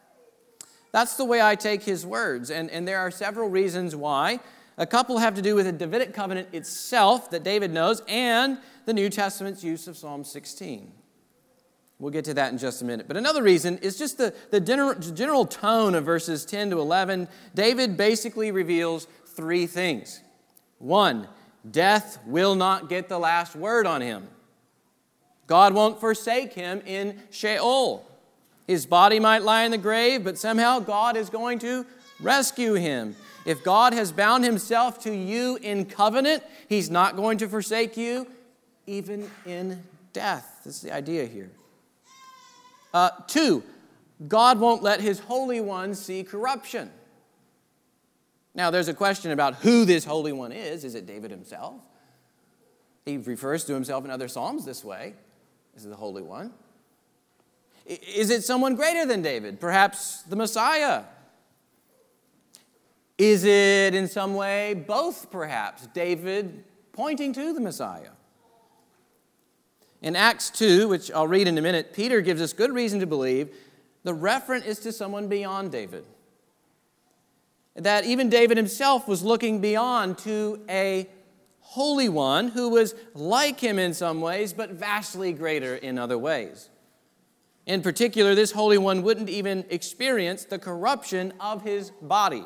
That's 0.92 1.18
the 1.18 1.26
way 1.26 1.42
I 1.42 1.56
take 1.56 1.84
his 1.84 2.06
words, 2.06 2.50
and, 2.50 2.70
and 2.72 2.88
there 2.88 3.00
are 3.00 3.12
several 3.12 3.50
reasons 3.50 3.96
why. 3.96 4.40
A 4.78 4.86
couple 4.86 5.18
have 5.18 5.36
to 5.36 5.42
do 5.42 5.56
with 5.56 5.66
the 5.66 5.72
Davidic 5.72 6.14
covenant 6.14 6.50
itself 6.54 7.30
that 7.32 7.44
David 7.44 7.72
knows 7.72 8.02
and 8.08 8.58
the 8.86 8.94
New 8.94 9.10
Testament's 9.10 9.64
use 9.64 9.88
of 9.88 9.96
Psalm 9.96 10.24
16. 10.24 10.92
We'll 11.98 12.12
get 12.12 12.26
to 12.26 12.34
that 12.34 12.52
in 12.52 12.58
just 12.58 12.82
a 12.82 12.86
minute. 12.86 13.08
But 13.08 13.16
another 13.16 13.42
reason 13.42 13.78
is 13.78 13.98
just 13.98 14.18
the, 14.18 14.34
the 14.52 14.60
general, 14.60 14.96
general 14.96 15.46
tone 15.46 15.96
of 15.96 16.04
verses 16.04 16.44
10 16.46 16.72
to 16.72 16.80
11. 16.80 17.30
David 17.54 17.96
basically 17.96 18.52
reveals 18.52 19.08
three 19.28 19.66
things. 19.66 20.22
One, 20.78 21.28
death 21.70 22.20
will 22.26 22.56
not 22.56 22.90
get 22.90 23.08
the 23.08 23.20
last 23.20 23.56
word 23.56 23.88
on 23.88 24.02
him. 24.02 24.28
God 25.48 25.74
won't 25.74 26.00
forsake 26.00 26.54
him 26.54 26.82
in 26.86 27.22
Sheol. 27.30 28.06
His 28.68 28.86
body 28.86 29.20
might 29.20 29.44
lie 29.44 29.64
in 29.64 29.72
the 29.72 29.78
grave, 29.78 30.24
but 30.24 30.38
somehow 30.38 30.80
God 30.80 31.16
is 31.16 31.30
going 31.30 31.60
to 31.60 31.86
rescue 32.20 32.74
him. 32.74 33.16
If 33.46 33.64
God 33.64 33.94
has 33.94 34.12
bound 34.12 34.44
himself 34.44 35.00
to 35.04 35.16
you 35.16 35.58
in 35.58 35.86
covenant, 35.86 36.44
he's 36.68 36.90
not 36.90 37.16
going 37.16 37.38
to 37.40 37.48
forsake 37.48 37.96
you, 37.96 38.28
even 38.88 39.30
in 39.46 39.84
death. 40.14 40.62
This 40.64 40.78
is 40.78 40.82
the 40.82 40.94
idea 40.94 41.28
here. 41.28 41.52
Uh, 42.92 43.12
two, 43.28 43.62
God 44.28 44.60
won't 44.60 44.82
let 44.82 45.00
his 45.00 45.20
Holy 45.20 45.62
One 45.62 45.94
see 45.94 46.24
corruption. 46.24 46.90
Now, 48.56 48.72
there's 48.72 48.88
a 48.88 48.94
question 48.94 49.32
about 49.32 49.56
who 49.56 49.86
this 49.86 50.06
Holy 50.06 50.32
One 50.32 50.52
is. 50.52 50.84
Is 50.84 50.96
it 50.96 51.06
David 51.06 51.30
himself? 51.30 51.76
He 53.06 53.18
refers 53.18 53.66
to 53.66 53.74
himself 53.74 54.06
in 54.06 54.12
other 54.12 54.28
Psalms 54.28 54.66
this 54.66 54.84
way. 54.84 55.14
Is 55.76 55.84
the 55.84 55.96
Holy 55.96 56.22
One. 56.22 56.54
Is 57.86 58.30
it 58.30 58.44
someone 58.44 58.76
greater 58.76 59.06
than 59.06 59.22
David? 59.22 59.60
Perhaps 59.60 60.24
the 60.24 60.36
Messiah? 60.36 61.04
Is 63.18 63.44
it 63.44 63.94
in 63.94 64.08
some 64.08 64.36
way 64.36 64.74
both, 64.74 65.30
perhaps? 65.32 65.88
David 65.88 66.64
pointing 66.94 67.34
to 67.34 67.54
the 67.54 67.62
Messiah? 67.62 68.12
In 70.02 70.16
Acts 70.16 70.50
2, 70.50 70.88
which 70.88 71.12
I'll 71.12 71.28
read 71.28 71.48
in 71.48 71.58
a 71.58 71.62
minute, 71.62 71.94
Peter 71.94 72.22
gives 72.22 72.42
us 72.42 72.54
good 72.54 72.72
reason 72.72 73.00
to 73.00 73.08
believe 73.08 73.50
the 74.04 74.14
referent 74.14 74.66
is 74.66 74.80
to 74.80 74.92
someone 74.92 75.28
beyond 75.28 75.72
David. 75.72 76.06
That 77.76 78.06
even 78.06 78.30
David 78.30 78.56
himself 78.56 79.08
was 79.08 79.24
looking 79.24 79.60
beyond 79.60 80.18
to 80.20 80.62
a 80.70 81.08
holy 81.66 82.08
one 82.08 82.50
who 82.50 82.70
was 82.70 82.96
like 83.14 83.60
him 83.60 83.80
in 83.80 83.94
some 83.94 84.22
ways, 84.22 84.54
but 84.54 84.72
vastly 84.72 85.34
greater 85.34 85.76
in 85.76 85.98
other 85.98 86.18
ways. 86.18 86.70
In 87.66 87.82
particular, 87.82 88.36
this 88.36 88.52
Holy 88.52 88.78
One 88.78 89.02
wouldn't 89.02 89.30
even 89.30 89.66
experience 89.70 90.46
the 90.46 90.60
corruption 90.60 91.34
of 91.40 91.64
his 91.64 91.90
body. 92.02 92.46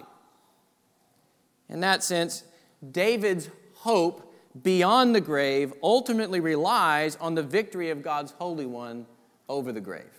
In 1.68 1.82
that 1.82 2.04
sense, 2.04 2.44
David's 2.92 3.50
hope 3.76 4.34
beyond 4.64 5.14
the 5.14 5.22
grave 5.22 5.74
ultimately 5.84 6.40
relies 6.40 7.18
on 7.18 7.36
the 7.36 7.44
victory 7.44 7.90
of 7.90 8.02
God's 8.02 8.32
Holy 8.32 8.66
One 8.66 9.06
over 9.50 9.72
the 9.74 9.82
grave. 9.82 10.19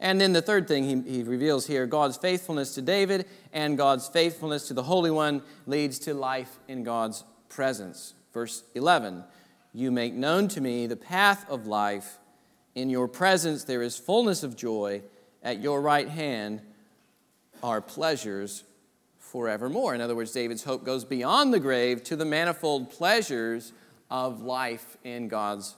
And 0.00 0.20
then 0.20 0.32
the 0.32 0.42
third 0.42 0.68
thing 0.68 0.84
he, 0.84 1.10
he, 1.10 1.22
reveals 1.24 1.66
here 1.66 1.84
God's 1.86 2.16
faithfulness 2.16 2.74
to 2.74 2.82
David 2.82 3.26
and 3.52 3.76
God's 3.76 4.06
faithfulness 4.06 4.68
to 4.68 4.74
the 4.74 4.84
Holy 4.84 5.10
One 5.10 5.42
leads 5.66 5.98
to 6.00 6.14
life 6.14 6.58
in 6.68 6.84
God's 6.84 7.24
presence. 7.48 8.14
Verse 8.32 8.62
11 8.74 9.24
You 9.72 9.90
make 9.90 10.14
known 10.14 10.46
to 10.48 10.60
me 10.60 10.86
the 10.86 10.96
path 10.96 11.48
of 11.50 11.66
life. 11.66 12.18
In 12.74 12.90
your 12.90 13.08
presence 13.08 13.64
there 13.64 13.82
is 13.82 13.98
fullness 13.98 14.42
of 14.42 14.56
joy. 14.56 15.02
At 15.42 15.60
your 15.60 15.80
right 15.80 16.08
hand 16.08 16.60
are 17.62 17.80
pleasures 17.80 18.64
forevermore. 19.18 19.94
In 19.94 20.00
other 20.00 20.14
words, 20.14 20.32
David's 20.32 20.64
hope 20.64 20.84
goes 20.84 21.04
beyond 21.04 21.52
the 21.52 21.60
grave 21.60 22.04
to 22.04 22.16
the 22.16 22.24
manifold 22.24 22.90
pleasures 22.90 23.72
of 24.10 24.42
life 24.42 24.96
in 25.04 25.28
God's 25.28 25.74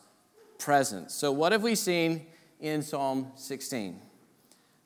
presence. 0.59 1.15
So, 1.15 1.33
what 1.33 1.53
have 1.53 1.63
we 1.63 1.75
seen 1.75 2.27
in 2.61 2.83
Psalm 2.83 3.33
16? 3.37 4.10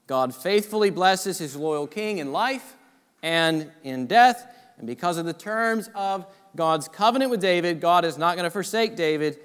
God 0.07 0.35
faithfully 0.35 0.91
blesses 0.91 1.39
his 1.39 1.57
loyal 1.57 1.87
king 1.87 2.19
in 2.19 2.33
life 2.33 2.77
and 3.23 3.71
in 3.83 4.07
death. 4.07 4.47
And 4.79 4.87
because 4.87 5.17
of 5.17 5.25
the 5.25 5.33
terms 5.33 5.89
of 5.95 6.27
God's 6.57 6.89
covenant 6.89 7.31
with 7.31 7.41
David, 7.41 7.81
God 7.81 8.05
is 8.05 8.19
not 8.19 8.37
going 8.37 8.45
to 8.45 8.51
forsake 8.51 8.97
David 8.97 9.39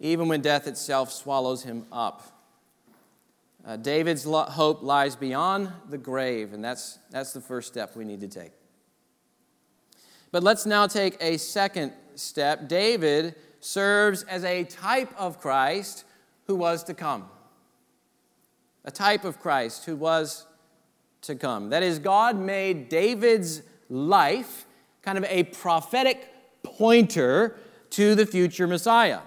even 0.00 0.28
when 0.28 0.40
death 0.40 0.66
itself 0.66 1.12
swallows 1.12 1.62
him 1.62 1.86
up. 1.92 2.22
Uh, 3.64 3.76
David's 3.76 4.26
lo- 4.26 4.44
hope 4.44 4.82
lies 4.82 5.14
beyond 5.14 5.70
the 5.90 5.98
grave, 5.98 6.54
and 6.54 6.64
that's, 6.64 6.98
that's 7.10 7.34
the 7.34 7.40
first 7.40 7.68
step 7.68 7.94
we 7.94 8.04
need 8.04 8.20
to 8.20 8.28
take. 8.28 8.52
But 10.32 10.42
let's 10.42 10.64
now 10.64 10.86
take 10.86 11.16
a 11.20 11.36
second 11.36 11.92
step. 12.14 12.68
David 12.68 13.34
serves 13.60 14.22
as 14.22 14.44
a 14.44 14.64
type 14.64 15.12
of 15.18 15.38
Christ 15.38 16.04
who 16.46 16.56
was 16.56 16.82
to 16.84 16.94
come. 16.94 17.28
A 18.84 18.90
type 18.90 19.24
of 19.24 19.40
Christ 19.40 19.84
who 19.84 19.96
was 19.96 20.46
to 21.22 21.34
come. 21.34 21.70
That 21.70 21.82
is, 21.82 21.98
God 21.98 22.36
made 22.36 22.88
David's 22.88 23.62
life 23.88 24.66
kind 25.02 25.18
of 25.18 25.24
a 25.24 25.44
prophetic 25.44 26.28
pointer 26.62 27.56
to 27.90 28.14
the 28.14 28.26
future 28.26 28.66
Messiah. 28.66 29.20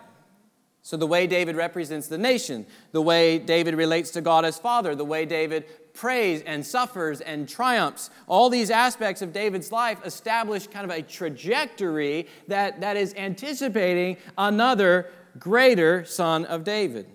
So, 0.86 0.98
the 0.98 1.08
way 1.08 1.28
David 1.28 1.56
represents 1.56 2.08
the 2.08 2.18
nation, 2.18 2.66
the 2.92 3.02
way 3.02 3.40
David 3.40 3.76
relates 3.76 4.12
to 4.12 4.22
God 4.22 4.44
as 4.44 4.60
Father, 4.60 4.96
the 4.96 5.06
way 5.06 5.26
David 5.26 5.66
prays 5.94 6.42
and 6.42 6.66
suffers 6.66 7.22
and 7.22 7.48
triumphs, 7.48 8.10
all 8.28 8.50
these 8.50 8.70
aspects 8.70 9.22
of 9.22 9.32
David's 9.32 9.72
life 9.72 10.06
establish 10.06 10.68
kind 10.68 10.84
of 10.84 10.98
a 10.98 11.02
trajectory 11.02 12.28
that, 12.50 12.82
that 12.82 12.98
is 12.98 13.14
anticipating 13.16 14.18
another 14.38 15.10
greater 15.40 16.04
son 16.04 16.44
of 16.46 16.66
David. 16.66 17.08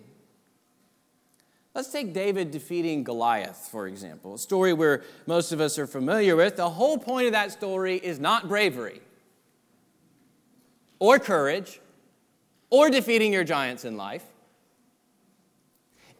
Let's 1.78 1.90
take 1.90 2.12
David 2.12 2.50
defeating 2.50 3.04
Goliath, 3.04 3.68
for 3.70 3.86
example, 3.86 4.34
a 4.34 4.38
story 4.40 4.72
where 4.72 5.04
most 5.28 5.52
of 5.52 5.60
us 5.60 5.78
are 5.78 5.86
familiar 5.86 6.34
with. 6.34 6.56
The 6.56 6.70
whole 6.70 6.98
point 6.98 7.26
of 7.26 7.32
that 7.34 7.52
story 7.52 7.98
is 7.98 8.18
not 8.18 8.48
bravery 8.48 9.00
or 10.98 11.20
courage 11.20 11.80
or 12.68 12.90
defeating 12.90 13.32
your 13.32 13.44
giants 13.44 13.84
in 13.84 13.96
life. 13.96 14.24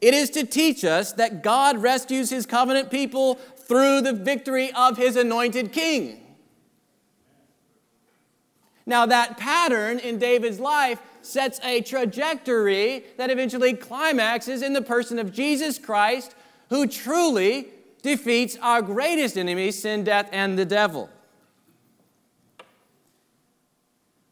It 0.01 0.15
is 0.15 0.31
to 0.31 0.47
teach 0.47 0.85
us 0.85 1.11
that 1.15 1.43
God 1.43 1.79
rescues 1.79 2.31
his 2.31 2.47
covenant 2.47 2.89
people 2.89 3.35
through 3.35 4.03
the 4.03 4.13
victory 4.13 4.71
of 4.75 4.97
his 4.97 5.17
anointed 5.17 5.73
king. 5.73 6.37
Now, 8.87 9.07
that 9.07 9.39
pattern 9.39 9.99
in 9.99 10.21
David's 10.21 10.61
life 10.61 11.01
sets 11.29 11.61
a 11.63 11.83
trajectory 11.83 13.05
that 13.17 13.31
eventually 13.31 13.75
climaxes 13.75 14.63
in 14.63 14.73
the 14.73 14.83
person 14.83 15.19
of 15.19 15.33
Jesus 15.33 15.79
Christ, 15.79 16.35
who 16.71 16.87
truly 16.87 17.69
defeats 18.03 18.57
our 18.63 18.83
greatest 18.83 19.37
enemy, 19.37 19.71
sin, 19.71 20.05
death, 20.05 20.29
and 20.33 20.59
the 20.59 20.65
devil. 20.65 21.11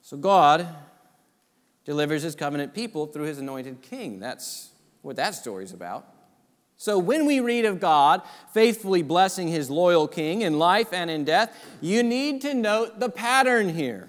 So, 0.01 0.17
God 0.17 0.67
delivers 1.85 2.23
his 2.23 2.35
covenant 2.35 2.75
people 2.75 3.07
through 3.07 3.25
his 3.25 3.39
anointed 3.39 3.83
king. 3.83 4.21
That's 4.21 4.71
what 5.03 5.17
that 5.17 5.35
story's 5.35 5.73
about. 5.73 6.07
So, 6.77 6.99
when 6.99 7.27
we 7.27 7.41
read 7.41 7.65
of 7.65 7.81
God 7.81 8.23
faithfully 8.53 9.03
blessing 9.03 9.49
his 9.49 9.71
loyal 9.71 10.07
king 10.07 10.43
in 10.43 10.59
life 10.59 10.93
and 10.93 11.11
in 11.11 11.25
death, 11.25 11.57
you 11.81 12.03
need 12.03 12.43
to 12.43 12.55
note 12.55 13.01
the 13.01 13.09
pattern 13.09 13.71
here. 13.71 14.09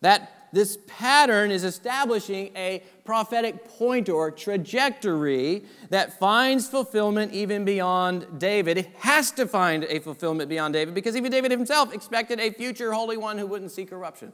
That 0.00 0.31
this 0.52 0.78
pattern 0.86 1.50
is 1.50 1.64
establishing 1.64 2.50
a 2.54 2.82
prophetic 3.04 3.66
point 3.78 4.10
or 4.10 4.30
trajectory 4.30 5.64
that 5.88 6.18
finds 6.18 6.68
fulfillment 6.68 7.32
even 7.32 7.64
beyond 7.64 8.38
David. 8.38 8.76
It 8.76 8.90
has 8.98 9.30
to 9.32 9.46
find 9.46 9.84
a 9.84 9.98
fulfillment 9.98 10.50
beyond 10.50 10.74
David 10.74 10.94
because 10.94 11.16
even 11.16 11.32
David 11.32 11.50
himself 11.50 11.94
expected 11.94 12.38
a 12.38 12.50
future 12.50 12.92
Holy 12.92 13.16
One 13.16 13.38
who 13.38 13.46
wouldn't 13.46 13.70
see 13.70 13.86
corruption. 13.86 14.32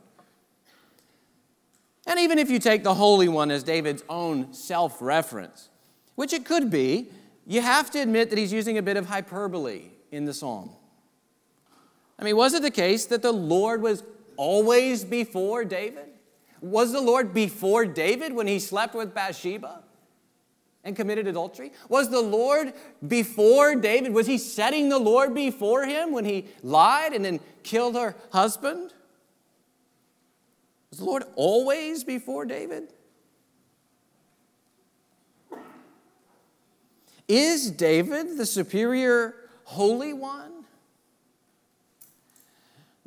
And 2.06 2.18
even 2.18 2.38
if 2.38 2.50
you 2.50 2.58
take 2.58 2.82
the 2.82 2.94
Holy 2.94 3.28
One 3.28 3.50
as 3.52 3.62
David's 3.62 4.02
own 4.08 4.52
self 4.52 5.00
reference, 5.00 5.68
which 6.16 6.32
it 6.32 6.44
could 6.44 6.68
be, 6.68 7.10
you 7.46 7.62
have 7.62 7.90
to 7.92 8.00
admit 8.00 8.30
that 8.30 8.38
he's 8.38 8.52
using 8.52 8.76
a 8.76 8.82
bit 8.82 8.96
of 8.96 9.06
hyperbole 9.06 9.82
in 10.10 10.24
the 10.24 10.34
psalm. 10.34 10.70
I 12.18 12.24
mean, 12.24 12.36
was 12.36 12.54
it 12.54 12.62
the 12.62 12.70
case 12.72 13.06
that 13.06 13.22
the 13.22 13.32
Lord 13.32 13.80
was 13.82 14.02
always 14.38 15.04
before 15.04 15.66
David? 15.66 16.06
Was 16.62 16.92
the 16.92 17.00
Lord 17.00 17.34
before 17.34 17.84
David 17.84 18.32
when 18.32 18.46
he 18.46 18.58
slept 18.58 18.94
with 18.94 19.12
Bathsheba 19.12 19.82
and 20.82 20.96
committed 20.96 21.26
adultery? 21.26 21.72
Was 21.90 22.08
the 22.08 22.20
Lord 22.20 22.72
before 23.06 23.74
David? 23.74 24.14
Was 24.14 24.26
he 24.26 24.38
setting 24.38 24.88
the 24.88 24.98
Lord 24.98 25.34
before 25.34 25.84
him 25.84 26.12
when 26.12 26.24
he 26.24 26.46
lied 26.62 27.12
and 27.12 27.24
then 27.24 27.40
killed 27.62 27.94
her 27.94 28.16
husband? 28.32 28.94
Was 30.90 30.98
the 31.00 31.04
Lord 31.04 31.24
always 31.36 32.02
before 32.02 32.46
David? 32.46 32.92
Is 37.28 37.70
David 37.70 38.38
the 38.38 38.46
superior 38.46 39.34
holy 39.64 40.14
one? 40.14 40.57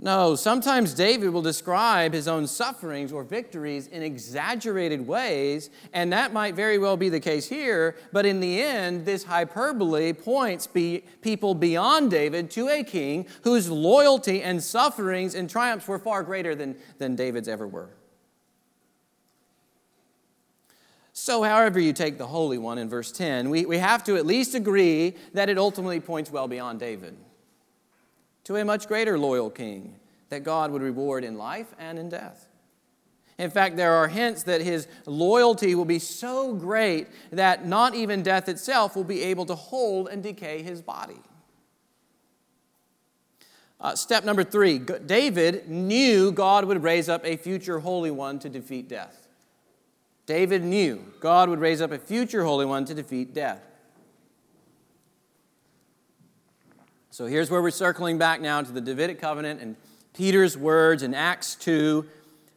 No, 0.03 0.33
sometimes 0.33 0.95
David 0.95 1.29
will 1.29 1.43
describe 1.43 2.11
his 2.11 2.27
own 2.27 2.47
sufferings 2.47 3.13
or 3.13 3.23
victories 3.23 3.85
in 3.85 4.01
exaggerated 4.01 5.05
ways, 5.05 5.69
and 5.93 6.11
that 6.11 6.33
might 6.33 6.55
very 6.55 6.79
well 6.79 6.97
be 6.97 7.07
the 7.07 7.19
case 7.19 7.47
here, 7.47 7.95
but 8.11 8.25
in 8.25 8.39
the 8.39 8.63
end, 8.63 9.05
this 9.05 9.23
hyperbole 9.23 10.13
points 10.13 10.65
be, 10.65 11.03
people 11.21 11.53
beyond 11.53 12.09
David 12.09 12.49
to 12.49 12.67
a 12.67 12.83
king 12.83 13.27
whose 13.43 13.69
loyalty 13.69 14.41
and 14.41 14.63
sufferings 14.63 15.35
and 15.35 15.47
triumphs 15.47 15.87
were 15.87 15.99
far 15.99 16.23
greater 16.23 16.55
than, 16.55 16.75
than 16.97 17.15
David's 17.15 17.47
ever 17.47 17.67
were. 17.67 17.91
So, 21.13 21.43
however, 21.43 21.79
you 21.79 21.93
take 21.93 22.17
the 22.17 22.25
Holy 22.25 22.57
One 22.57 22.79
in 22.79 22.89
verse 22.89 23.11
10, 23.11 23.51
we, 23.51 23.67
we 23.67 23.77
have 23.77 24.03
to 24.05 24.17
at 24.17 24.25
least 24.25 24.55
agree 24.55 25.13
that 25.33 25.47
it 25.47 25.59
ultimately 25.59 25.99
points 25.99 26.31
well 26.31 26.47
beyond 26.47 26.79
David 26.79 27.15
to 28.51 28.57
a 28.57 28.65
much 28.65 28.87
greater 28.87 29.17
loyal 29.17 29.49
king 29.49 29.95
that 30.29 30.43
God 30.43 30.71
would 30.71 30.81
reward 30.81 31.23
in 31.23 31.37
life 31.37 31.73
and 31.79 31.97
in 31.97 32.09
death. 32.09 32.47
In 33.37 33.49
fact, 33.49 33.77
there 33.77 33.93
are 33.93 34.07
hints 34.07 34.43
that 34.43 34.61
his 34.61 34.87
loyalty 35.05 35.73
will 35.73 35.85
be 35.85 35.99
so 35.99 36.53
great 36.53 37.07
that 37.31 37.65
not 37.65 37.95
even 37.95 38.21
death 38.21 38.49
itself 38.49 38.95
will 38.95 39.05
be 39.05 39.23
able 39.23 39.45
to 39.45 39.55
hold 39.55 40.09
and 40.09 40.21
decay 40.21 40.61
his 40.61 40.81
body. 40.81 41.21
Uh, 43.79 43.95
step 43.95 44.23
number 44.23 44.43
three 44.43 44.77
David 44.77 45.67
knew 45.67 46.31
God 46.31 46.65
would 46.65 46.83
raise 46.83 47.09
up 47.09 47.25
a 47.25 47.35
future 47.35 47.79
Holy 47.79 48.11
One 48.11 48.37
to 48.39 48.49
defeat 48.49 48.87
death. 48.87 49.27
David 50.27 50.63
knew 50.63 51.03
God 51.19 51.49
would 51.49 51.59
raise 51.59 51.81
up 51.81 51.91
a 51.91 51.97
future 51.97 52.43
Holy 52.43 52.65
One 52.65 52.85
to 52.85 52.93
defeat 52.93 53.33
death. 53.33 53.70
So 57.13 57.25
here's 57.25 57.51
where 57.51 57.61
we're 57.61 57.71
circling 57.71 58.17
back 58.17 58.39
now 58.39 58.61
to 58.61 58.71
the 58.71 58.79
Davidic 58.79 59.19
covenant 59.19 59.59
and 59.59 59.75
Peter's 60.13 60.57
words 60.57 61.03
in 61.03 61.13
Acts 61.13 61.55
2. 61.55 62.05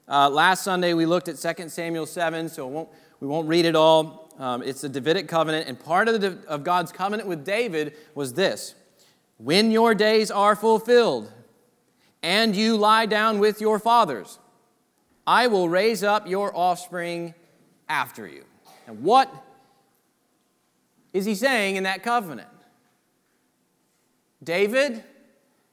Uh, 0.06 0.30
last 0.30 0.62
Sunday 0.62 0.94
we 0.94 1.06
looked 1.06 1.26
at 1.26 1.38
2 1.38 1.68
Samuel 1.68 2.06
7, 2.06 2.48
so 2.48 2.64
won't, 2.68 2.88
we 3.18 3.26
won't 3.26 3.48
read 3.48 3.64
it 3.64 3.74
all. 3.74 4.32
Um, 4.38 4.62
it's 4.62 4.82
the 4.82 4.88
Davidic 4.88 5.26
covenant, 5.26 5.66
and 5.66 5.76
part 5.78 6.06
of, 6.06 6.20
the, 6.20 6.38
of 6.46 6.62
God's 6.62 6.92
covenant 6.92 7.28
with 7.28 7.44
David 7.44 7.94
was 8.14 8.34
this 8.34 8.76
When 9.38 9.72
your 9.72 9.92
days 9.92 10.30
are 10.30 10.54
fulfilled 10.54 11.32
and 12.22 12.54
you 12.54 12.76
lie 12.76 13.06
down 13.06 13.40
with 13.40 13.60
your 13.60 13.80
fathers, 13.80 14.38
I 15.26 15.48
will 15.48 15.68
raise 15.68 16.04
up 16.04 16.28
your 16.28 16.56
offspring 16.56 17.34
after 17.88 18.24
you. 18.24 18.44
And 18.86 19.02
what 19.02 19.34
is 21.12 21.24
he 21.24 21.34
saying 21.34 21.74
in 21.74 21.82
that 21.82 22.04
covenant? 22.04 22.46
David, 24.44 25.02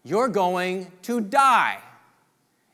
you're 0.04 0.30
going 0.30 0.92
to 1.04 1.22
die 1.22 1.80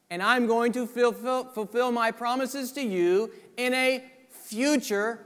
and 0.09 0.23
I'm 0.23 0.47
going 0.47 0.71
to 0.73 0.85
fulfill, 0.87 1.45
fulfill 1.45 1.91
my 1.91 2.11
promises 2.11 2.71
to 2.73 2.81
you 2.81 3.31
in 3.57 3.73
a 3.73 4.03
future 4.29 5.25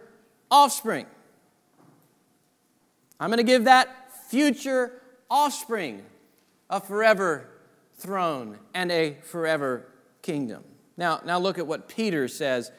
offspring. 0.50 1.06
I'm 3.20 3.30
going 3.30 3.38
to 3.38 3.44
give 3.44 3.66
that 3.66 4.12
future 4.30 5.02
offspring 5.30 6.04
a 6.70 6.80
forever 6.80 7.48
throne 7.98 8.58
and 8.74 8.92
a 8.92 9.18
forever 9.22 9.86
kingdom. 10.24 10.64
Now, 10.98 11.22
now 11.26 11.38
look 11.38 11.60
at 11.60 11.68
what 11.68 11.88
Peter 11.88 12.28
says 12.28 12.72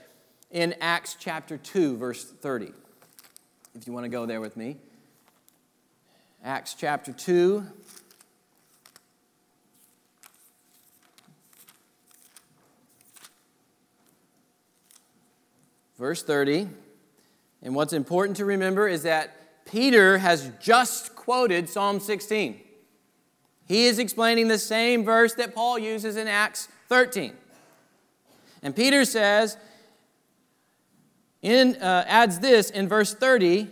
in 0.50 0.74
Acts 0.80 1.16
chapter 1.18 1.56
2, 1.56 1.96
verse 1.96 2.24
30. 2.24 2.72
If 3.74 3.86
you 3.86 3.92
want 3.92 4.04
to 4.04 4.10
go 4.10 4.26
there 4.26 4.40
with 4.40 4.56
me. 4.56 4.76
Acts 6.44 6.74
chapter 6.74 7.12
2, 7.12 7.64
verse 16.02 16.24
30. 16.24 16.68
And 17.62 17.76
what's 17.76 17.92
important 17.92 18.36
to 18.38 18.44
remember 18.44 18.88
is 18.88 19.04
that 19.04 19.64
Peter 19.64 20.18
has 20.18 20.50
just 20.60 21.14
quoted 21.14 21.68
Psalm 21.68 22.00
16. 22.00 22.60
He 23.68 23.86
is 23.86 24.00
explaining 24.00 24.48
the 24.48 24.58
same 24.58 25.04
verse 25.04 25.34
that 25.34 25.54
Paul 25.54 25.78
uses 25.78 26.16
in 26.16 26.26
Acts 26.26 26.66
13. 26.88 27.32
And 28.64 28.74
Peter 28.74 29.04
says, 29.04 29.56
in, 31.40 31.76
uh, 31.76 32.04
adds 32.08 32.40
this 32.40 32.70
in 32.70 32.88
verse 32.88 33.14
30 33.14 33.68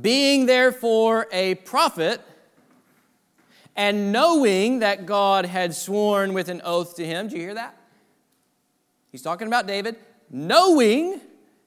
being 0.00 0.46
therefore 0.46 1.28
a 1.30 1.54
prophet, 1.54 2.20
and 3.76 4.10
knowing 4.10 4.80
that 4.80 5.06
God 5.06 5.46
had 5.46 5.76
sworn 5.76 6.34
with 6.34 6.48
an 6.48 6.60
oath 6.64 6.96
to 6.96 7.06
him. 7.06 7.28
Do 7.28 7.36
you 7.36 7.42
hear 7.42 7.54
that? 7.54 7.76
He's 9.12 9.22
talking 9.22 9.46
about 9.46 9.68
David 9.68 9.94
knowing 10.30 11.20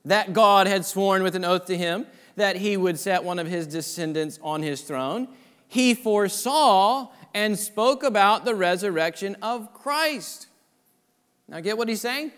that 0.06 0.34
God 0.34 0.68
had 0.68 0.86
sworn 0.86 1.24
with 1.24 1.36
an 1.36 1.46
oath 1.46 1.66
to 1.66 1.78
him 1.78 2.06
that 2.36 2.58
he 2.58 2.78
would 2.78 3.00
set 3.00 3.24
one 3.24 3.40
of 3.40 3.48
his 3.48 3.68
descendants 3.68 4.40
on 4.42 4.62
his 4.62 4.82
throne, 4.82 5.28
he 5.68 5.94
foresaw 5.94 7.10
and 7.34 7.58
spoke 7.58 8.04
about 8.04 8.46
the 8.46 8.56
resurrection 8.56 9.36
of 9.42 9.74
Christ. 9.74 10.48
Now, 11.48 11.60
get 11.60 11.78
what 11.78 11.90
he's 11.90 12.02
saying? 12.02 12.32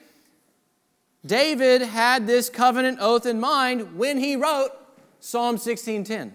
David 1.26 1.82
had 1.82 2.28
this 2.28 2.50
covenant 2.50 3.00
oath 3.02 3.26
in 3.26 3.40
mind 3.40 3.98
when 3.98 4.18
he 4.18 4.36
wrote 4.36 4.72
Psalm 5.20 5.58
16:10. 5.58 6.34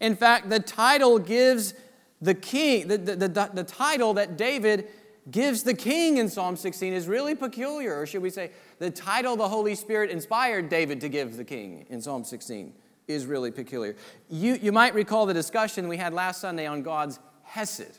In 0.00 0.14
fact, 0.14 0.50
the 0.50 0.60
title 0.60 1.18
gives 1.18 1.74
the 2.20 2.34
king, 2.34 2.88
the, 2.88 2.98
the, 2.98 3.16
the, 3.16 3.50
the 3.54 3.64
title 3.64 4.14
that 4.14 4.36
David 4.36 4.88
gives 5.30 5.62
the 5.62 5.74
king 5.74 6.18
in 6.18 6.28
Psalm 6.28 6.56
16 6.56 6.92
is 6.92 7.08
really 7.08 7.34
peculiar, 7.34 8.00
or 8.00 8.06
should 8.06 8.22
we 8.22 8.30
say, 8.30 8.50
the 8.78 8.90
title 8.90 9.36
the 9.36 9.48
Holy 9.48 9.74
Spirit 9.74 10.10
inspired 10.10 10.68
David 10.68 11.00
to 11.00 11.08
give 11.08 11.36
the 11.36 11.44
king 11.44 11.86
in 11.88 12.00
Psalm 12.00 12.24
16 12.24 12.72
is 13.08 13.26
really 13.26 13.50
peculiar. 13.50 13.96
You, 14.28 14.54
you 14.54 14.72
might 14.72 14.94
recall 14.94 15.26
the 15.26 15.34
discussion 15.34 15.88
we 15.88 15.96
had 15.96 16.12
last 16.12 16.40
Sunday 16.40 16.66
on 16.66 16.82
God's 16.82 17.18
Hesed. 17.42 17.98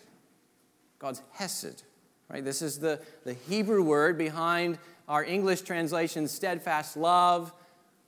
God's 0.99 1.21
Hesed, 1.31 1.83
right? 2.29 2.43
This 2.43 2.61
is 2.61 2.79
the, 2.79 3.01
the 3.23 3.33
Hebrew 3.33 3.83
word 3.83 4.17
behind 4.17 4.77
our 5.07 5.23
English 5.23 5.61
translation, 5.61 6.27
steadfast 6.27 6.97
love, 6.97 7.53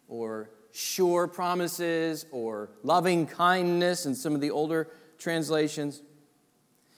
or 0.08 0.50
sure 0.72 1.28
promises, 1.28 2.26
or 2.32 2.70
loving 2.84 3.26
kindness 3.26 4.06
in 4.06 4.16
some 4.16 4.36
of 4.36 4.42
the 4.42 4.52
older 4.52 4.90
translations. 5.18 6.02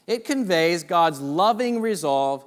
It 0.08 0.26
conveys 0.26 0.84
God's 0.84 1.20
loving 1.22 1.82
resolve 1.82 2.44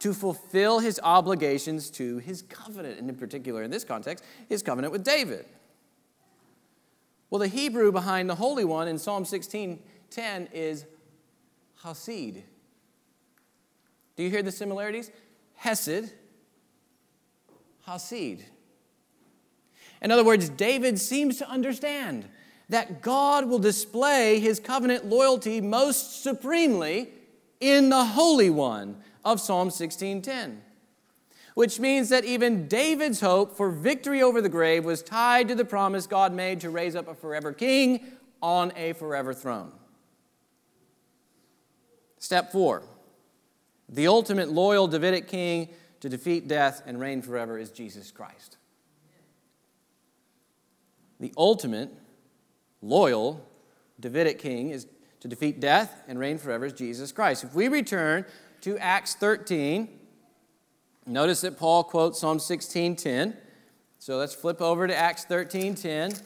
to 0.00 0.12
fulfill 0.12 0.78
his 0.78 1.00
obligations 1.02 1.90
to 1.90 2.18
his 2.18 2.42
covenant, 2.42 2.98
and 2.98 3.08
in 3.08 3.16
particular, 3.16 3.62
in 3.62 3.70
this 3.70 3.84
context, 3.84 4.24
his 4.48 4.62
covenant 4.62 4.92
with 4.92 5.04
David. 5.04 5.46
Well, 7.30 7.40
the 7.40 7.48
Hebrew 7.48 7.92
behind 7.92 8.30
the 8.30 8.36
Holy 8.36 8.64
One 8.64 8.88
in 8.88 8.98
Psalm 8.98 9.24
16:10 9.24 10.48
is 10.52 10.86
Hasid. 11.82 12.42
Do 14.16 14.22
you 14.22 14.30
hear 14.30 14.42
the 14.42 14.52
similarities? 14.52 15.10
Hesed, 15.56 16.12
Hasid. 17.86 18.42
In 20.00 20.10
other 20.10 20.24
words, 20.24 20.48
David 20.48 20.98
seems 21.00 21.38
to 21.38 21.48
understand 21.48 22.28
that 22.68 23.00
God 23.00 23.48
will 23.48 23.58
display 23.58 24.40
his 24.40 24.60
covenant 24.60 25.06
loyalty 25.06 25.60
most 25.60 26.22
supremely 26.22 27.10
in 27.60 27.88
the 27.88 28.04
Holy 28.04 28.50
One 28.50 29.02
of 29.24 29.40
Psalm 29.40 29.70
16:10. 29.70 30.62
Which 31.54 31.80
means 31.80 32.08
that 32.10 32.24
even 32.24 32.68
David's 32.68 33.20
hope 33.20 33.56
for 33.56 33.70
victory 33.70 34.22
over 34.22 34.40
the 34.40 34.48
grave 34.48 34.84
was 34.84 35.02
tied 35.02 35.48
to 35.48 35.54
the 35.54 35.64
promise 35.64 36.06
God 36.06 36.32
made 36.32 36.60
to 36.60 36.70
raise 36.70 36.94
up 36.94 37.08
a 37.08 37.14
forever 37.14 37.52
king 37.52 38.12
on 38.40 38.72
a 38.76 38.92
forever 38.92 39.34
throne. 39.34 39.72
Step 42.18 42.52
4. 42.52 42.82
The 43.88 44.06
ultimate 44.06 44.50
loyal 44.50 44.86
Davidic 44.86 45.26
king 45.26 45.70
to 46.00 46.08
defeat 46.08 46.46
death 46.46 46.82
and 46.86 47.00
reign 47.00 47.22
forever 47.22 47.58
is 47.58 47.70
Jesus 47.70 48.10
Christ. 48.10 48.56
The 51.18 51.32
ultimate 51.36 51.90
loyal 52.82 53.44
Davidic 54.00 54.38
king 54.38 54.70
is 54.70 54.86
to 55.20 55.28
defeat 55.28 55.60
death 55.60 56.02
and 56.06 56.18
reign 56.18 56.38
forever 56.38 56.66
is 56.66 56.72
Jesus 56.72 57.10
Christ. 57.10 57.44
If 57.44 57.54
we 57.54 57.68
return 57.68 58.24
to 58.60 58.78
Acts 58.78 59.14
13, 59.14 59.88
notice 61.06 61.40
that 61.40 61.58
Paul 61.58 61.84
quotes 61.84 62.20
Psalm 62.20 62.38
16:10. 62.38 63.36
So 63.98 64.16
let's 64.16 64.34
flip 64.34 64.60
over 64.60 64.86
to 64.86 64.94
Acts 64.94 65.24
13:10. 65.24 66.22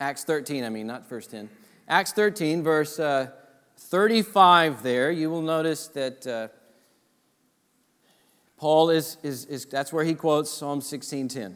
Acts 0.00 0.24
13, 0.24 0.64
I 0.64 0.68
mean, 0.70 0.86
not 0.86 1.06
first 1.06 1.30
10. 1.30 1.48
Acts 1.88 2.12
13, 2.12 2.62
verse 2.62 2.98
uh, 2.98 3.30
35 3.76 4.82
there, 4.82 5.10
you 5.10 5.30
will 5.30 5.42
notice 5.42 5.86
that 5.88 6.26
uh, 6.26 6.48
Paul 8.64 8.88
is, 8.88 9.18
is, 9.22 9.44
is, 9.44 9.66
that's 9.66 9.92
where 9.92 10.06
he 10.06 10.14
quotes 10.14 10.50
Psalm 10.50 10.80
16:10. 10.80 11.52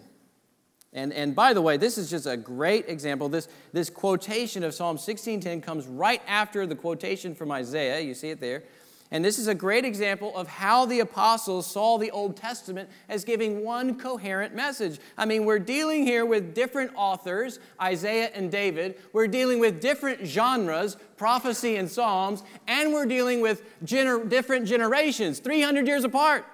And, 0.92 1.10
and 1.10 1.34
by 1.34 1.54
the 1.54 1.62
way, 1.62 1.78
this 1.78 1.96
is 1.96 2.10
just 2.10 2.26
a 2.26 2.36
great 2.36 2.86
example. 2.86 3.30
This, 3.30 3.48
this 3.72 3.88
quotation 3.88 4.62
of 4.62 4.74
Psalm 4.74 4.98
16:10 4.98 5.62
comes 5.62 5.86
right 5.86 6.20
after 6.28 6.66
the 6.66 6.74
quotation 6.74 7.34
from 7.34 7.50
Isaiah. 7.50 7.98
You 8.00 8.12
see 8.12 8.28
it 8.28 8.40
there. 8.40 8.64
And 9.10 9.24
this 9.24 9.38
is 9.38 9.48
a 9.48 9.54
great 9.54 9.86
example 9.86 10.36
of 10.36 10.48
how 10.48 10.84
the 10.84 11.00
apostles 11.00 11.66
saw 11.66 11.96
the 11.96 12.10
Old 12.10 12.36
Testament 12.36 12.90
as 13.08 13.24
giving 13.24 13.64
one 13.64 13.98
coherent 13.98 14.54
message. 14.54 15.00
I 15.16 15.24
mean, 15.24 15.46
we're 15.46 15.60
dealing 15.60 16.04
here 16.04 16.26
with 16.26 16.54
different 16.54 16.90
authors, 16.94 17.58
Isaiah 17.80 18.30
and 18.34 18.52
David. 18.52 19.00
We're 19.14 19.28
dealing 19.28 19.60
with 19.60 19.80
different 19.80 20.26
genres, 20.26 20.98
prophecy 21.16 21.76
and 21.76 21.90
Psalms, 21.90 22.42
and 22.66 22.92
we're 22.92 23.06
dealing 23.06 23.40
with 23.40 23.62
gener- 23.82 24.28
different 24.28 24.66
generations, 24.66 25.38
300 25.38 25.86
years 25.86 26.04
apart. 26.04 26.44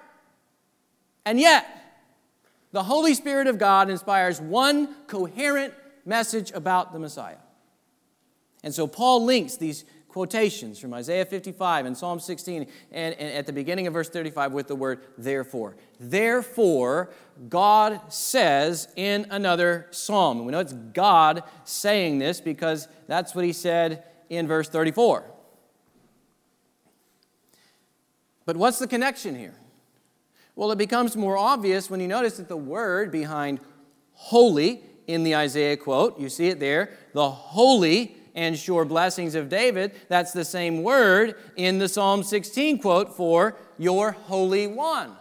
And 1.25 1.39
yet, 1.39 1.65
the 2.71 2.83
Holy 2.83 3.13
Spirit 3.13 3.47
of 3.47 3.57
God 3.57 3.89
inspires 3.89 4.39
one 4.39 4.93
coherent 5.07 5.73
message 6.05 6.51
about 6.51 6.93
the 6.93 6.99
Messiah. 6.99 7.37
And 8.63 8.73
so 8.73 8.87
Paul 8.87 9.23
links 9.23 9.57
these 9.57 9.85
quotations 10.09 10.79
from 10.79 10.93
Isaiah 10.93 11.25
55 11.25 11.85
and 11.85 11.97
Psalm 11.97 12.19
16 12.19 12.67
and, 12.91 13.13
and, 13.15 13.33
at 13.33 13.45
the 13.45 13.51
beginning 13.51 13.85
of 13.85 13.93
verse 13.93 14.09
35 14.09 14.53
with 14.53 14.67
the 14.67 14.75
word 14.75 15.01
therefore. 15.17 15.75
Therefore, 15.99 17.11
God 17.49 18.13
says 18.13 18.87
in 18.95 19.27
another 19.29 19.87
psalm. 19.91 20.45
We 20.45 20.51
know 20.53 20.59
it's 20.59 20.71
God 20.71 21.43
saying 21.65 22.19
this 22.19 22.39
because 22.39 22.87
that's 23.07 23.35
what 23.35 23.43
he 23.43 23.51
said 23.51 24.05
in 24.29 24.47
verse 24.47 24.69
34. 24.69 25.25
But 28.45 28.57
what's 28.57 28.79
the 28.79 28.87
connection 28.87 29.35
here? 29.35 29.55
Well, 30.55 30.71
it 30.71 30.77
becomes 30.77 31.17
more 31.17 31.37
obvious 31.37 31.89
when 31.89 31.99
you 31.99 32.07
notice 32.07 32.37
that 32.37 32.47
the 32.47 32.57
word 32.57 33.11
behind 33.11 33.59
holy 34.13 34.81
in 35.07 35.23
the 35.23 35.35
Isaiah 35.35 35.77
quote, 35.77 36.19
you 36.19 36.29
see 36.29 36.47
it 36.47 36.59
there, 36.59 36.97
the 37.13 37.29
holy 37.29 38.15
and 38.33 38.57
sure 38.57 38.85
blessings 38.85 39.35
of 39.35 39.49
David, 39.49 39.93
that's 40.09 40.31
the 40.31 40.45
same 40.45 40.83
word 40.83 41.35
in 41.55 41.77
the 41.79 41.87
Psalm 41.87 42.23
16 42.23 42.79
quote 42.79 43.15
for 43.15 43.57
your 43.77 44.11
Holy 44.11 44.67
One. 44.67 45.15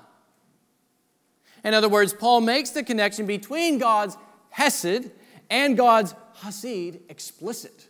In 1.65 1.75
other 1.75 1.89
words, 1.89 2.13
Paul 2.13 2.41
makes 2.41 2.71
the 2.71 2.83
connection 2.83 3.27
between 3.27 3.79
God's 3.79 4.17
Hesed 4.51 5.11
and 5.51 5.77
God's 5.77 6.15
Hasid 6.43 7.01
explicit. 7.09 7.89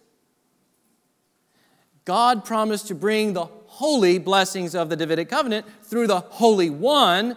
God 2.04 2.44
promised 2.44 2.88
to 2.88 2.94
bring 2.94 3.32
the 3.32 3.46
holy 3.74 4.18
blessings 4.18 4.74
of 4.74 4.88
the 4.88 4.96
Davidic 4.96 5.28
covenant 5.28 5.66
through 5.82 6.06
the 6.06 6.20
Holy 6.20 6.70
One 6.70 7.36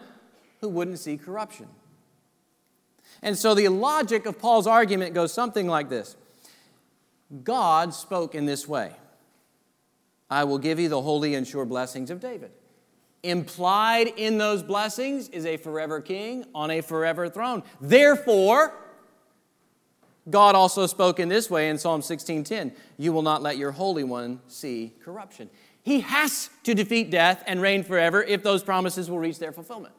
who 0.62 0.70
wouldn't 0.70 1.00
see 1.00 1.18
corruption. 1.18 1.68
And 3.24 3.36
so 3.38 3.56
the 3.56 3.68
logic 3.70 4.28
of 4.28 4.38
Paul's 4.38 4.68
argument 4.68 5.16
goes 5.16 5.34
something 5.34 5.68
like 5.68 5.90
this 5.90 6.16
God 7.44 7.94
spoke 7.94 8.36
in 8.36 8.46
this 8.46 8.68
way 8.68 8.94
I 10.30 10.44
will 10.44 10.60
give 10.60 10.80
you 10.80 10.90
the 10.90 11.02
holy 11.02 11.34
and 11.36 11.48
sure 11.48 11.66
blessings 11.66 12.12
of 12.12 12.20
David. 12.20 12.52
Implied 13.24 14.08
in 14.16 14.38
those 14.38 14.62
blessings 14.62 15.30
is 15.30 15.46
a 15.46 15.58
forever 15.58 16.02
king 16.02 16.46
on 16.54 16.70
a 16.70 16.82
forever 16.82 17.30
throne. 17.30 17.64
Therefore, 17.82 18.74
God 20.30 20.56
also 20.56 20.86
spoke 20.86 21.20
in 21.20 21.30
this 21.30 21.50
way 21.50 21.70
in 21.70 21.78
Psalm 21.78 22.02
16:10, 22.02 22.74
"You 22.98 23.12
will 23.14 23.22
not 23.22 23.42
let 23.42 23.58
your 23.58 23.72
holy 23.72 24.04
one 24.04 24.42
see 24.48 24.94
corruption." 25.04 25.50
He 25.88 26.02
has 26.02 26.50
to 26.64 26.76
defeat 26.76 27.10
death 27.10 27.44
and 27.48 27.62
reign 27.62 27.84
forever 27.84 28.22
if 28.22 28.44
those 28.44 28.62
promises 28.62 29.10
will 29.10 29.20
reach 29.20 29.40
their 29.40 29.52
fulfillment 29.52 29.94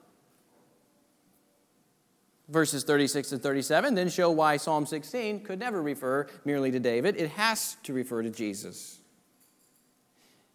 verses 2.49 2.83
36 2.83 3.33
and 3.33 3.43
37 3.43 3.95
then 3.95 4.09
show 4.09 4.31
why 4.31 4.57
Psalm 4.57 4.87
16 4.87 5.45
could 5.45 5.59
never 5.59 5.81
refer 5.81 6.27
merely 6.45 6.71
to 6.71 6.81
David. 6.81 7.17
It 7.17 7.31
has 7.33 7.77
to 7.85 7.93
refer 7.93 8.23
to 8.23 8.31
Jesus. 8.31 8.99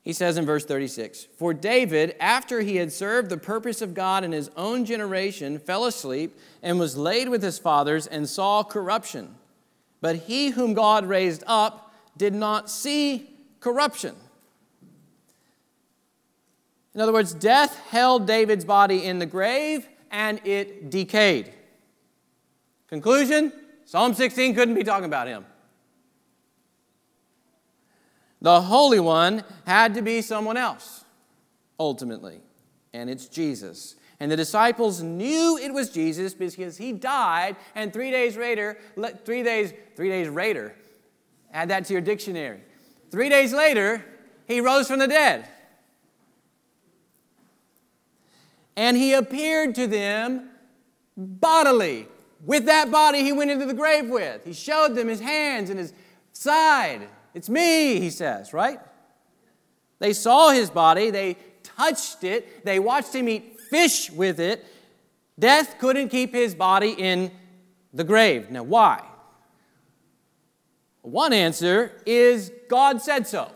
He 0.01 0.11
says 0.11 0.37
in 0.37 0.45
verse 0.45 0.65
36 0.65 1.27
For 1.37 1.53
David, 1.53 2.15
after 2.19 2.61
he 2.61 2.77
had 2.77 2.91
served 2.91 3.29
the 3.29 3.37
purpose 3.37 3.81
of 3.81 3.93
God 3.93 4.23
in 4.23 4.31
his 4.31 4.49
own 4.57 4.85
generation, 4.85 5.59
fell 5.59 5.85
asleep 5.85 6.37
and 6.61 6.79
was 6.79 6.97
laid 6.97 7.29
with 7.29 7.41
his 7.41 7.59
fathers 7.59 8.07
and 8.07 8.27
saw 8.27 8.63
corruption. 8.63 9.35
But 10.01 10.17
he 10.17 10.49
whom 10.49 10.73
God 10.73 11.05
raised 11.05 11.43
up 11.47 11.93
did 12.17 12.33
not 12.33 12.69
see 12.69 13.29
corruption. 13.61 14.15
In 16.95 17.01
other 17.01 17.13
words, 17.13 17.33
death 17.33 17.77
held 17.89 18.27
David's 18.27 18.65
body 18.65 19.03
in 19.03 19.19
the 19.19 19.25
grave 19.25 19.87
and 20.11 20.39
it 20.45 20.89
decayed. 20.89 21.51
Conclusion 22.87 23.51
Psalm 23.85 24.13
16 24.13 24.55
couldn't 24.55 24.75
be 24.75 24.83
talking 24.83 25.05
about 25.05 25.27
him. 25.27 25.45
The 28.41 28.61
Holy 28.61 28.99
One 28.99 29.43
had 29.65 29.93
to 29.95 30.01
be 30.01 30.21
someone 30.21 30.57
else, 30.57 31.05
ultimately, 31.79 32.41
and 32.93 33.09
it's 33.09 33.27
Jesus. 33.27 33.95
And 34.19 34.31
the 34.31 34.35
disciples 34.35 35.01
knew 35.01 35.57
it 35.57 35.73
was 35.73 35.89
Jesus 35.89 36.33
because 36.33 36.77
he 36.77 36.91
died, 36.91 37.55
and 37.73 37.91
three 37.91 38.11
days 38.11 38.37
later, 38.37 38.77
three 39.25 39.43
days, 39.43 39.73
three 39.95 40.09
days 40.09 40.29
later, 40.29 40.75
add 41.53 41.69
that 41.69 41.85
to 41.85 41.93
your 41.93 42.01
dictionary. 42.01 42.61
Three 43.11 43.29
days 43.29 43.53
later, 43.53 44.03
he 44.45 44.59
rose 44.59 44.87
from 44.87 44.99
the 44.99 45.07
dead. 45.07 45.47
And 48.75 48.97
he 48.97 49.13
appeared 49.13 49.75
to 49.75 49.87
them 49.87 50.49
bodily. 51.15 52.07
With 52.45 52.65
that 52.65 52.91
body 52.91 53.23
he 53.23 53.31
went 53.31 53.51
into 53.51 53.65
the 53.65 53.73
grave 53.73 54.09
with. 54.09 54.45
He 54.45 54.53
showed 54.53 54.95
them 54.95 55.07
his 55.07 55.19
hands 55.19 55.69
and 55.69 55.79
his 55.79 55.93
side. 56.33 57.07
It's 57.33 57.49
me, 57.49 57.99
he 57.99 58.09
says, 58.09 58.53
right? 58.53 58.79
They 59.99 60.13
saw 60.13 60.49
his 60.49 60.69
body, 60.69 61.09
they 61.09 61.37
touched 61.63 62.23
it, 62.23 62.65
they 62.65 62.79
watched 62.79 63.15
him 63.15 63.29
eat 63.29 63.59
fish 63.69 64.11
with 64.11 64.39
it. 64.39 64.65
Death 65.39 65.77
couldn't 65.79 66.09
keep 66.09 66.33
his 66.33 66.53
body 66.53 66.91
in 66.91 67.31
the 67.93 68.03
grave. 68.03 68.51
Now, 68.51 68.63
why? 68.63 69.03
One 71.01 71.33
answer 71.33 71.91
is 72.05 72.51
God 72.69 73.01
said 73.01 73.27
so. 73.27 73.51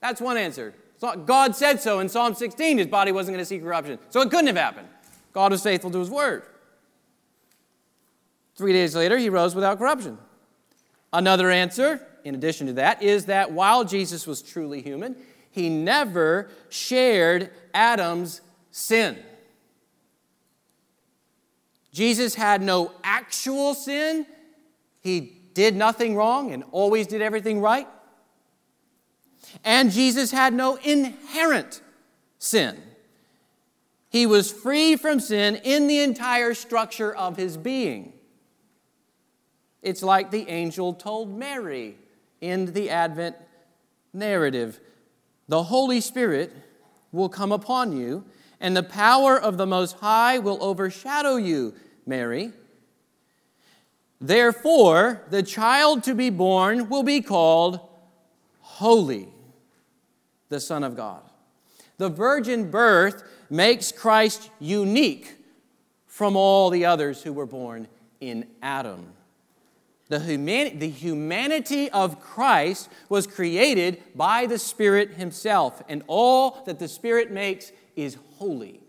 That's 0.00 0.20
one 0.20 0.36
answer. 0.36 0.74
God 1.00 1.56
said 1.56 1.80
so 1.80 2.00
in 2.00 2.08
Psalm 2.08 2.34
16, 2.34 2.78
his 2.78 2.86
body 2.86 3.10
wasn't 3.10 3.34
going 3.34 3.42
to 3.42 3.46
see 3.46 3.58
corruption. 3.58 3.98
So 4.10 4.20
it 4.20 4.30
couldn't 4.30 4.48
have 4.48 4.56
happened. 4.56 4.88
God 5.32 5.52
was 5.52 5.62
faithful 5.62 5.90
to 5.90 5.98
his 5.98 6.10
word. 6.10 6.42
Three 8.56 8.72
days 8.72 8.94
later, 8.94 9.16
he 9.16 9.30
rose 9.30 9.54
without 9.54 9.78
corruption. 9.78 10.18
Another 11.12 11.50
answer, 11.50 12.06
in 12.24 12.34
addition 12.34 12.66
to 12.66 12.74
that, 12.74 13.02
is 13.02 13.26
that 13.26 13.52
while 13.52 13.84
Jesus 13.84 14.26
was 14.26 14.42
truly 14.42 14.82
human, 14.82 15.16
he 15.50 15.68
never 15.68 16.50
shared 16.68 17.50
Adam's 17.72 18.42
sin. 18.70 19.18
Jesus 21.92 22.34
had 22.34 22.62
no 22.62 22.92
actual 23.02 23.74
sin. 23.74 24.26
He 25.00 25.40
did 25.54 25.74
nothing 25.74 26.14
wrong 26.14 26.52
and 26.52 26.62
always 26.70 27.06
did 27.06 27.22
everything 27.22 27.60
right. 27.60 27.88
And 29.64 29.90
Jesus 29.90 30.30
had 30.30 30.54
no 30.54 30.76
inherent 30.76 31.80
sin. 32.38 32.80
He 34.08 34.26
was 34.26 34.50
free 34.50 34.96
from 34.96 35.20
sin 35.20 35.56
in 35.56 35.86
the 35.86 36.00
entire 36.00 36.54
structure 36.54 37.14
of 37.14 37.36
his 37.36 37.56
being. 37.56 38.12
It's 39.82 40.02
like 40.02 40.30
the 40.30 40.48
angel 40.48 40.94
told 40.94 41.36
Mary 41.36 41.96
in 42.40 42.72
the 42.72 42.90
Advent 42.90 43.36
narrative 44.12 44.80
The 45.48 45.64
Holy 45.64 46.00
Spirit 46.00 46.52
will 47.12 47.28
come 47.28 47.52
upon 47.52 47.96
you, 47.96 48.24
and 48.60 48.76
the 48.76 48.82
power 48.82 49.40
of 49.40 49.56
the 49.56 49.66
Most 49.66 49.96
High 49.96 50.38
will 50.38 50.62
overshadow 50.62 51.36
you, 51.36 51.74
Mary. 52.06 52.52
Therefore, 54.20 55.22
the 55.30 55.42
child 55.42 56.02
to 56.04 56.14
be 56.14 56.30
born 56.30 56.88
will 56.88 57.02
be 57.02 57.22
called 57.22 57.80
Holy, 58.60 59.28
the 60.50 60.60
Son 60.60 60.84
of 60.84 60.94
God. 60.94 61.22
The 61.96 62.10
virgin 62.10 62.70
birth 62.70 63.22
makes 63.48 63.92
Christ 63.92 64.50
unique 64.58 65.36
from 66.06 66.36
all 66.36 66.68
the 66.68 66.84
others 66.84 67.22
who 67.22 67.32
were 67.32 67.46
born 67.46 67.88
in 68.20 68.46
Adam. 68.62 69.14
The, 70.08 70.20
humani- 70.20 70.76
the 70.76 70.88
humanity 70.88 71.88
of 71.90 72.20
Christ 72.20 72.90
was 73.08 73.26
created 73.26 74.02
by 74.14 74.46
the 74.46 74.58
Spirit 74.58 75.14
Himself, 75.14 75.82
and 75.88 76.02
all 76.08 76.62
that 76.66 76.78
the 76.78 76.88
Spirit 76.88 77.30
makes 77.30 77.72
is 77.96 78.16
holy 78.36 78.80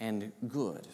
and 0.00 0.32
good. 0.48 0.88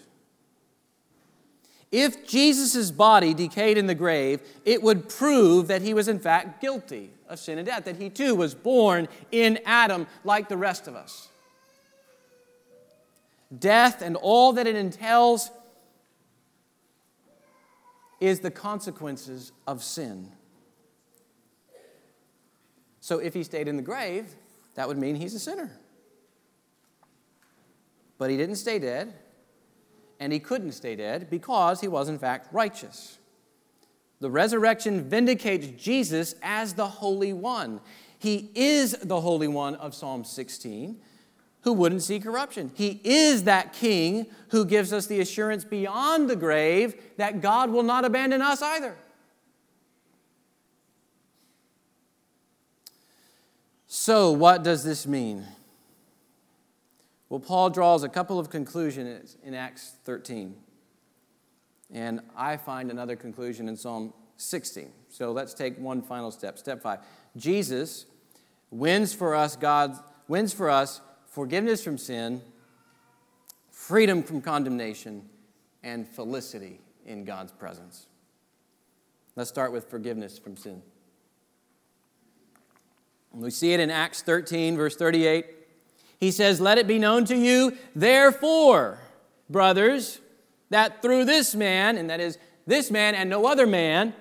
If 1.92 2.26
Jesus' 2.26 2.90
body 2.90 3.34
decayed 3.34 3.76
in 3.76 3.86
the 3.86 3.94
grave, 3.94 4.40
it 4.64 4.82
would 4.82 5.08
prove 5.08 5.68
that 5.68 5.82
he 5.82 5.92
was 5.92 6.08
in 6.08 6.18
fact 6.18 6.60
guilty 6.60 7.10
of 7.32 7.38
sin 7.38 7.58
and 7.58 7.66
death, 7.66 7.84
that 7.84 7.96
he 7.96 8.10
too 8.10 8.34
was 8.34 8.54
born 8.54 9.08
in 9.32 9.58
Adam 9.64 10.06
like 10.24 10.48
the 10.48 10.56
rest 10.56 10.86
of 10.86 10.94
us. 10.94 11.28
Death 13.58 14.02
and 14.02 14.16
all 14.16 14.52
that 14.52 14.66
it 14.66 14.76
entails 14.76 15.50
is 18.20 18.40
the 18.40 18.50
consequences 18.50 19.52
of 19.66 19.82
sin. 19.82 20.30
So 23.00 23.18
if 23.18 23.34
he 23.34 23.42
stayed 23.42 23.66
in 23.66 23.76
the 23.76 23.82
grave, 23.82 24.36
that 24.74 24.86
would 24.86 24.96
mean 24.96 25.16
he's 25.16 25.34
a 25.34 25.40
sinner. 25.40 25.72
But 28.16 28.30
he 28.30 28.36
didn't 28.36 28.56
stay 28.56 28.78
dead, 28.78 29.12
and 30.20 30.32
he 30.32 30.38
couldn't 30.38 30.72
stay 30.72 30.94
dead 30.94 31.28
because 31.28 31.80
he 31.80 31.88
was, 31.88 32.08
in 32.08 32.18
fact, 32.18 32.52
righteous. 32.52 33.18
The 34.22 34.30
resurrection 34.30 35.02
vindicates 35.02 35.66
Jesus 35.82 36.36
as 36.44 36.74
the 36.74 36.86
Holy 36.86 37.32
One. 37.32 37.80
He 38.20 38.52
is 38.54 38.92
the 39.02 39.20
Holy 39.20 39.48
One 39.48 39.74
of 39.74 39.96
Psalm 39.96 40.22
16 40.22 40.96
who 41.62 41.72
wouldn't 41.72 42.04
see 42.04 42.20
corruption. 42.20 42.70
He 42.74 43.00
is 43.02 43.42
that 43.44 43.72
King 43.72 44.26
who 44.50 44.64
gives 44.64 44.92
us 44.92 45.08
the 45.08 45.18
assurance 45.18 45.64
beyond 45.64 46.30
the 46.30 46.36
grave 46.36 46.94
that 47.16 47.40
God 47.40 47.70
will 47.70 47.82
not 47.82 48.04
abandon 48.04 48.42
us 48.42 48.62
either. 48.62 48.94
So, 53.88 54.30
what 54.30 54.62
does 54.62 54.84
this 54.84 55.04
mean? 55.04 55.44
Well, 57.28 57.40
Paul 57.40 57.70
draws 57.70 58.04
a 58.04 58.08
couple 58.08 58.38
of 58.38 58.50
conclusions 58.50 59.36
in 59.42 59.52
Acts 59.54 59.96
13. 60.04 60.54
And 61.92 62.20
I 62.36 62.56
find 62.56 62.90
another 62.90 63.16
conclusion 63.16 63.68
in 63.68 63.76
Psalm 63.76 64.12
16. 64.38 64.90
So 65.08 65.32
let's 65.32 65.54
take 65.54 65.78
one 65.78 66.02
final 66.02 66.30
step. 66.30 66.58
Step 66.58 66.82
five 66.82 67.00
Jesus 67.36 68.06
wins 68.70 69.14
for 69.14 69.34
us, 69.34 69.56
God 69.56 69.98
wins 70.28 70.52
for 70.52 70.70
us 70.70 71.00
forgiveness 71.26 71.82
from 71.82 71.96
sin, 71.96 72.42
freedom 73.70 74.22
from 74.22 74.40
condemnation, 74.40 75.28
and 75.82 76.06
felicity 76.06 76.80
in 77.06 77.24
God's 77.24 77.52
presence. 77.52 78.06
Let's 79.34 79.50
start 79.50 79.72
with 79.72 79.88
forgiveness 79.90 80.38
from 80.38 80.56
sin. 80.56 80.82
We 83.32 83.50
see 83.50 83.72
it 83.72 83.80
in 83.80 83.90
Acts 83.90 84.22
13, 84.22 84.76
verse 84.76 84.94
38. 84.94 85.46
He 86.20 86.30
says, 86.30 86.60
Let 86.60 86.76
it 86.76 86.86
be 86.86 86.98
known 86.98 87.24
to 87.24 87.36
you, 87.36 87.76
therefore, 87.96 88.98
brothers, 89.48 90.20
that 90.72 91.02
through 91.02 91.24
this 91.24 91.54
man, 91.54 91.96
and 91.96 92.10
that 92.10 92.20
is 92.20 92.38
this 92.66 92.90
man 92.90 93.14
and 93.14 93.30
no 93.30 93.46
other 93.46 93.66
man, 93.66 94.14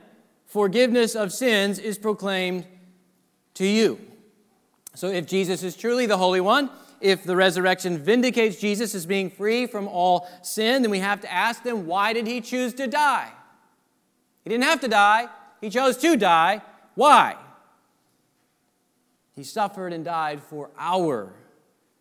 forgiveness 0.45 1.15
of 1.15 1.31
sins 1.31 1.79
is 1.79 1.97
proclaimed 1.97 2.65
to 3.55 3.65
you. 3.65 3.99
So 4.93 5.07
if 5.07 5.25
Jesus 5.25 5.63
is 5.63 5.75
truly 5.75 6.05
the 6.05 6.17
Holy 6.17 6.41
One, 6.41 6.69
if 6.99 7.23
the 7.23 7.35
resurrection 7.35 7.97
vindicates 7.97 8.57
Jesus 8.57 8.93
as 8.93 9.05
being 9.05 9.29
free 9.29 9.65
from 9.65 9.87
all 9.87 10.27
sin, 10.43 10.81
then 10.81 10.91
we 10.91 10.99
have 10.99 11.21
to 11.21 11.31
ask 11.31 11.63
them, 11.63 11.87
why 11.87 12.13
did 12.13 12.27
he 12.27 12.41
choose 12.41 12.73
to 12.75 12.87
die? 12.87 13.31
He 14.43 14.49
didn't 14.49 14.65
have 14.65 14.81
to 14.81 14.87
die, 14.87 15.27
he 15.61 15.69
chose 15.69 15.97
to 15.97 16.15
die. 16.17 16.61
Why? 16.95 17.37
He 19.35 19.43
suffered 19.43 19.93
and 19.93 20.03
died 20.03 20.43
for 20.43 20.69
our 20.77 21.33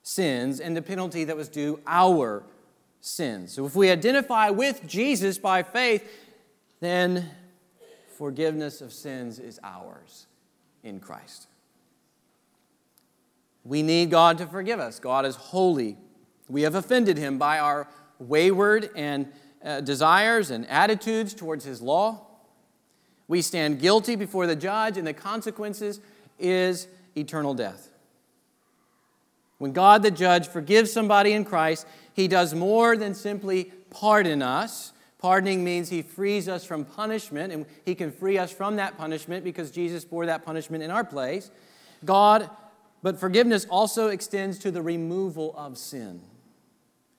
sins 0.03 0.61
and 0.61 0.77
the 0.77 0.83
penalty 0.83 1.25
that 1.25 1.37
was 1.37 1.49
due 1.49 1.81
our 1.87 2.43
sins. 3.01 3.53
So 3.53 3.67
if 3.67 3.75
we 3.75 3.91
identify 3.91 4.51
with 4.51 4.87
Jesus 4.87 5.39
by 5.39 5.63
faith, 5.63 6.09
then 6.81 7.31
forgiveness 8.17 8.81
of 8.81 8.93
sins 8.93 9.39
is 9.39 9.59
ours 9.63 10.27
in 10.83 11.01
Christ. 11.01 11.47
We 13.65 13.83
need 13.83 14.11
God 14.11 14.39
to 14.39 14.47
forgive 14.47 14.81
us. 14.81 14.99
God 14.99 15.27
is 15.27 15.37
holy. 15.37 15.97
We 16.49 16.63
have 16.63 16.75
offended 16.75 17.17
him 17.17 17.39
by 17.39 17.59
our 17.59 17.87
wayward 18.19 18.91
and 18.97 19.31
uh, 19.65 19.81
desires 19.83 20.51
and 20.51 20.67
attitudes 20.69 21.35
towards 21.35 21.65
his 21.65 21.83
law. 21.83 22.27
We 23.29 23.43
stand 23.43 23.81
guilty 23.81 24.17
before 24.17 24.47
the 24.47 24.57
judge, 24.57 24.97
and 24.97 25.07
the 25.07 25.13
consequences 25.13 26.01
is 26.39 26.89
eternal 27.17 27.55
death. 27.55 27.91
When 29.59 29.73
God 29.73 30.03
the 30.03 30.11
judge 30.11 30.49
forgives 30.49 30.91
somebody 30.91 31.33
in 31.33 31.45
Christ, 31.45 31.87
he 32.21 32.29
does 32.29 32.55
more 32.55 32.97
than 32.97 33.15
simply 33.15 33.73
pardon 33.91 34.43
us. 34.43 34.93
Pardoning 35.19 35.65
means 35.65 35.89
he 35.89 36.03
frees 36.03 36.49
us 36.49 36.65
from 36.65 36.85
punishment, 36.85 37.53
and 37.53 37.67
he 37.85 37.95
can 37.95 38.11
free 38.11 38.39
us 38.39 38.53
from 38.53 38.77
that 38.77 38.97
punishment 38.97 39.45
because 39.45 39.71
Jesus 39.71 40.05
bore 40.05 40.27
that 40.27 40.45
punishment 40.45 40.83
in 40.83 40.91
our 40.91 41.05
place. 41.05 41.51
God, 42.05 42.49
but 43.03 43.19
forgiveness 43.19 43.67
also 43.69 44.09
extends 44.09 44.59
to 44.61 44.71
the 44.71 44.83
removal 44.83 45.55
of 45.57 45.77
sin. 45.77 46.21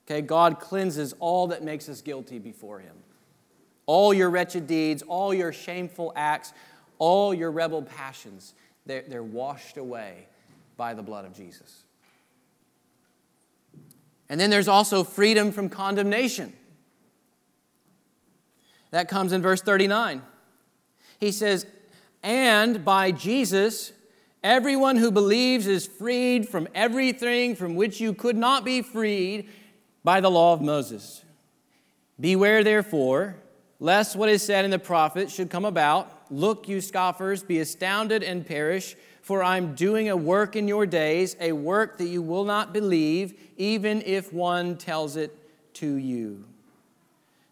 Okay, 0.06 0.22
God 0.22 0.60
cleanses 0.60 1.14
all 1.20 1.48
that 1.48 1.64
makes 1.64 1.88
us 1.90 2.02
guilty 2.02 2.40
before 2.40 2.80
him. 2.80 2.96
All 3.86 4.14
your 4.14 4.30
wretched 4.30 4.68
deeds, 4.68 5.04
all 5.04 5.34
your 5.34 5.54
shameful 5.54 6.14
acts, 6.16 6.54
all 6.98 7.34
your 7.34 7.52
rebel 7.52 7.82
passions. 7.82 8.54
They're, 8.86 9.04
they're 9.08 9.24
washed 9.24 9.78
away 9.78 10.28
by 10.78 10.94
the 10.94 11.04
blood 11.04 11.26
of 11.26 11.34
Jesus. 11.34 11.84
And 14.32 14.39
then 14.39 14.50
there's 14.50 14.70
also 14.70 15.04
freedom 15.04 15.52
from 15.52 15.67
condemnation. 15.67 16.54
That 18.91 19.10
comes 19.10 19.34
in 19.34 19.41
verse 19.41 19.62
39. 19.62 20.22
He 21.20 21.34
says, 21.34 21.65
And 22.24 22.86
by 22.86 23.12
Jesus, 23.12 23.91
everyone 24.41 24.96
who 24.96 25.12
believes 25.12 25.67
is 25.67 25.86
freed 25.86 26.48
from 26.48 26.70
everything 26.74 27.58
from 27.58 27.76
which 27.76 28.00
you 28.00 28.13
could 28.13 28.38
not 28.38 28.63
be 28.63 28.82
freed 28.82 29.50
by 30.02 30.22
the 30.22 30.32
law 30.32 30.54
of 30.54 30.62
Moses. 30.62 31.26
Beware, 32.17 32.63
therefore, 32.63 33.36
lest 33.82 34.15
what 34.15 34.30
is 34.30 34.41
said 34.41 34.63
in 34.63 34.72
the 34.72 34.80
prophet 34.80 35.30
should 35.30 35.50
come 35.50 35.65
about. 35.65 36.32
Look, 36.32 36.70
you 36.70 36.80
scoffers, 36.80 37.44
be 37.44 37.60
astounded 37.60 38.24
and 38.24 38.46
perish, 38.46 38.96
for 39.22 39.44
I'm 39.44 39.76
doing 39.76 40.10
a 40.10 40.18
work 40.18 40.56
in 40.56 40.68
your 40.68 40.86
days, 40.86 41.36
a 41.40 41.52
work 41.52 41.98
that 42.00 42.08
you 42.08 42.22
will 42.22 42.44
not 42.44 42.74
believe, 42.74 43.40
even 43.58 44.02
if 44.02 44.34
one 44.34 44.78
tells 44.78 45.16
it 45.16 45.38
to 45.76 45.94
you. 45.96 46.44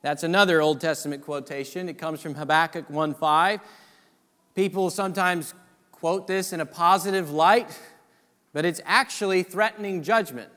That's 0.01 0.23
another 0.23 0.61
Old 0.61 0.81
Testament 0.81 1.23
quotation. 1.23 1.89
It 1.89 1.97
comes 1.97 2.21
from 2.21 2.35
Habakkuk 2.35 2.87
1:5. 2.89 3.59
People 4.55 4.89
sometimes 4.89 5.53
quote 5.91 6.27
this 6.27 6.53
in 6.53 6.61
a 6.61 6.65
positive 6.65 7.31
light, 7.31 7.77
but 8.53 8.65
it's 8.65 8.81
actually 8.85 9.43
threatening 9.43 10.01
judgment. 10.01 10.49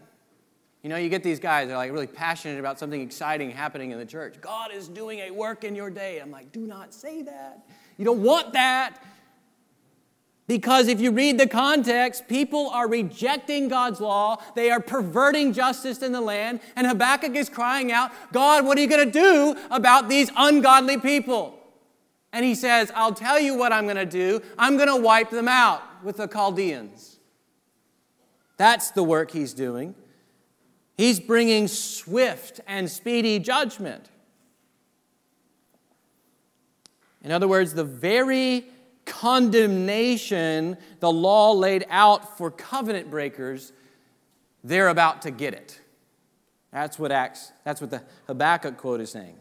You 0.83 0.89
know, 0.89 0.97
you 0.97 1.09
get 1.09 1.23
these 1.23 1.39
guys, 1.39 1.69
they're 1.69 1.77
like 1.77 1.93
really 1.93 2.09
passionate 2.09 2.59
about 2.59 2.79
something 2.79 3.01
exciting 3.01 3.51
happening 3.51 3.93
in 3.93 3.99
the 3.99 4.07
church. 4.07 4.41
God 4.41 4.73
is 4.73 4.89
doing 4.89 5.21
a 5.21 5.31
work 5.31 5.63
in 5.63 5.77
your 5.77 5.91
day. 5.91 6.19
I'm 6.19 6.31
like, 6.31 6.51
do 6.51 6.67
not 6.67 6.93
say 6.93 7.23
that. 7.23 7.65
You 7.99 8.05
don't 8.05 8.23
want 8.23 8.53
that. 8.55 9.01
Because 10.49 10.89
if 10.89 11.01
you 11.01 11.13
read 11.13 11.39
the 11.39 11.47
context, 11.47 12.29
people 12.29 12.69
are 12.71 12.89
rejecting 12.89 13.69
God's 13.69 14.01
law. 14.01 14.43
They 14.55 14.71
are 14.71 14.81
perverting 14.81 15.53
justice 15.53 16.03
in 16.03 16.13
the 16.13 16.21
land. 16.21 16.61
And 16.75 16.87
Habakkuk 16.87 17.35
is 17.37 17.49
crying 17.49 17.93
out, 17.93 18.11
God, 18.33 18.67
what 18.67 18.77
are 18.77 18.81
you 18.81 18.89
going 18.89 19.07
to 19.07 19.13
do 19.13 19.57
about 19.71 20.09
these 20.09 20.31
ungodly 20.37 20.99
people? 20.99 21.59
And 22.33 22.45
he 22.45 22.55
says, 22.55 22.91
I'll 22.95 23.15
tell 23.15 23.39
you 23.39 23.55
what 23.55 23.73
I'm 23.73 23.85
going 23.85 23.97
to 23.97 24.07
do. 24.07 24.41
I'm 24.59 24.77
going 24.77 24.89
to 24.89 24.97
wipe 24.97 25.31
them 25.31 25.49
out 25.49 25.83
with 26.03 26.17
the 26.17 26.27
Chaldeans. 26.27 27.19
That's 28.57 28.91
the 28.91 29.03
work 29.03 29.31
he's 29.31 29.55
doing. 29.55 29.95
He's 30.97 31.21
bringing 31.21 31.69
swift 31.69 32.61
and 32.67 32.91
speedy 32.91 33.39
judgment. 33.39 34.09
In 37.23 37.31
other 37.31 37.49
words, 37.49 37.75
the 37.75 37.85
very 37.85 38.67
condemnation 39.05 40.77
the 41.01 41.11
law 41.11 41.53
laid 41.53 41.85
out 41.91 42.37
for 42.39 42.51
covenant 42.51 43.11
breakers, 43.11 43.73
they're 44.65 44.89
about 44.89 45.23
to 45.23 45.31
get 45.31 45.55
it. 45.55 45.81
That's 46.73 46.99
what 46.99 47.13
Acts, 47.13 47.53
that's 47.65 47.81
what 47.81 47.91
the 47.91 48.03
Habakkuk 48.27 48.79
quote 48.79 49.01
is 49.01 49.11
saying. 49.11 49.37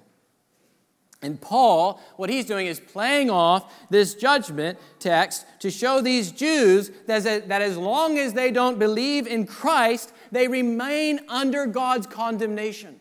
And 1.24 1.40
Paul, 1.40 2.02
what 2.16 2.32
he's 2.32 2.46
doing 2.46 2.66
is 2.66 2.80
playing 2.80 3.30
off 3.30 3.72
this 3.92 4.16
judgment 4.16 4.80
text 4.98 5.46
to 5.60 5.70
show 5.70 6.02
these 6.02 6.32
Jews 6.32 6.90
that, 7.06 7.48
that 7.48 7.62
as 7.62 7.78
long 7.78 8.18
as 8.18 8.34
they 8.34 8.50
don't 8.50 8.80
believe 8.80 9.28
in 9.28 9.46
Christ, 9.46 10.14
they 10.32 10.48
remain 10.48 11.20
under 11.28 11.68
God's 11.68 12.08
condemnation. 12.08 13.01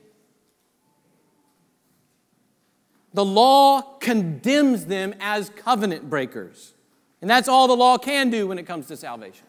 The 3.12 3.24
law 3.24 3.82
condemns 3.98 4.86
them 4.86 5.14
as 5.20 5.50
covenant 5.50 6.08
breakers. 6.08 6.74
And 7.20 7.28
that's 7.28 7.48
all 7.48 7.66
the 7.66 7.76
law 7.76 7.98
can 7.98 8.30
do 8.30 8.46
when 8.46 8.58
it 8.58 8.66
comes 8.66 8.86
to 8.86 8.96
salvation. 8.96 9.46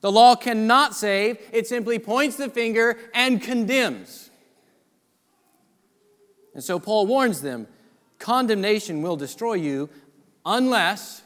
The 0.00 0.10
law 0.10 0.34
cannot 0.34 0.94
save, 0.94 1.38
it 1.52 1.66
simply 1.66 1.98
points 1.98 2.36
the 2.36 2.48
finger 2.48 2.98
and 3.12 3.42
condemns. 3.42 4.30
And 6.54 6.64
so 6.64 6.78
Paul 6.78 7.06
warns 7.06 7.42
them 7.42 7.66
condemnation 8.18 9.02
will 9.02 9.16
destroy 9.16 9.54
you 9.54 9.88
unless 10.44 11.22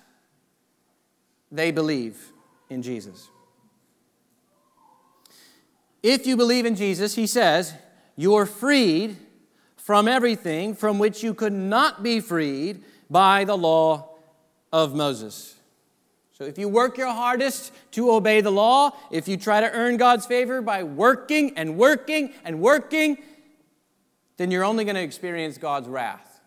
they 1.51 1.70
believe 1.70 2.32
in 2.68 2.82
Jesus. 2.82 3.28
If 6.03 6.26
you 6.26 6.36
believe 6.36 6.66
in 6.66 6.74
Jesus, 6.76 7.14
he 7.14 7.26
says, 7.26 7.72
you 8.16 8.34
are 8.34 8.47
freed 8.47 9.16
from 9.85 10.09
everything 10.09 10.74
from 10.74 10.99
which 10.99 11.22
you 11.22 11.35
could 11.35 11.53
not 11.53 12.03
be 12.03 12.18
freed 12.18 12.82
by 13.11 13.45
the 13.45 13.55
law 13.55 14.09
of 14.72 14.95
Moses. 14.95 15.55
So 16.32 16.45
if 16.45 16.57
you 16.57 16.70
work 16.70 16.97
your 16.97 17.12
hardest 17.12 17.70
to 17.91 18.11
obey 18.11 18.41
the 18.41 18.51
law, 18.51 18.93
if 19.11 19.28
you 19.28 19.37
try 19.37 19.61
to 19.61 19.70
earn 19.70 19.99
God's 19.99 20.24
favor 20.24 20.62
by 20.62 20.85
working 20.85 21.59
and 21.59 21.76
working 21.76 22.32
and 22.47 22.62
working, 22.62 23.18
then 24.39 24.51
you're 24.51 24.64
only 24.64 24.85
going 24.85 24.97
to 24.97 25.03
experience 25.03 25.59
God's 25.59 25.87
wrath. 25.87 26.41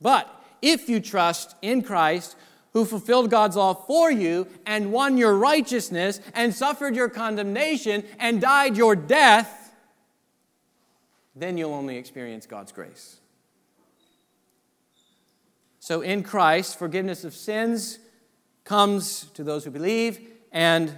But 0.00 0.32
if 0.62 0.88
you 0.88 1.00
trust 1.00 1.56
in 1.62 1.82
Christ, 1.82 2.36
who 2.74 2.84
fulfilled 2.84 3.28
God's 3.28 3.56
law 3.56 3.74
for 3.74 4.08
you 4.08 4.46
and 4.66 4.92
won 4.92 5.18
your 5.18 5.34
righteousness 5.36 6.20
and 6.32 6.54
suffered 6.54 6.94
your 6.94 7.08
condemnation 7.08 8.04
and 8.20 8.40
died 8.40 8.76
your 8.76 8.94
death, 8.94 9.55
then 11.36 11.58
you'll 11.58 11.74
only 11.74 11.98
experience 11.98 12.46
God's 12.46 12.72
grace. 12.72 13.20
So 15.78 16.00
in 16.00 16.22
Christ, 16.22 16.78
forgiveness 16.78 17.22
of 17.22 17.34
sins 17.34 17.98
comes 18.64 19.26
to 19.34 19.44
those 19.44 19.64
who 19.64 19.70
believe 19.70 20.18
and 20.50 20.96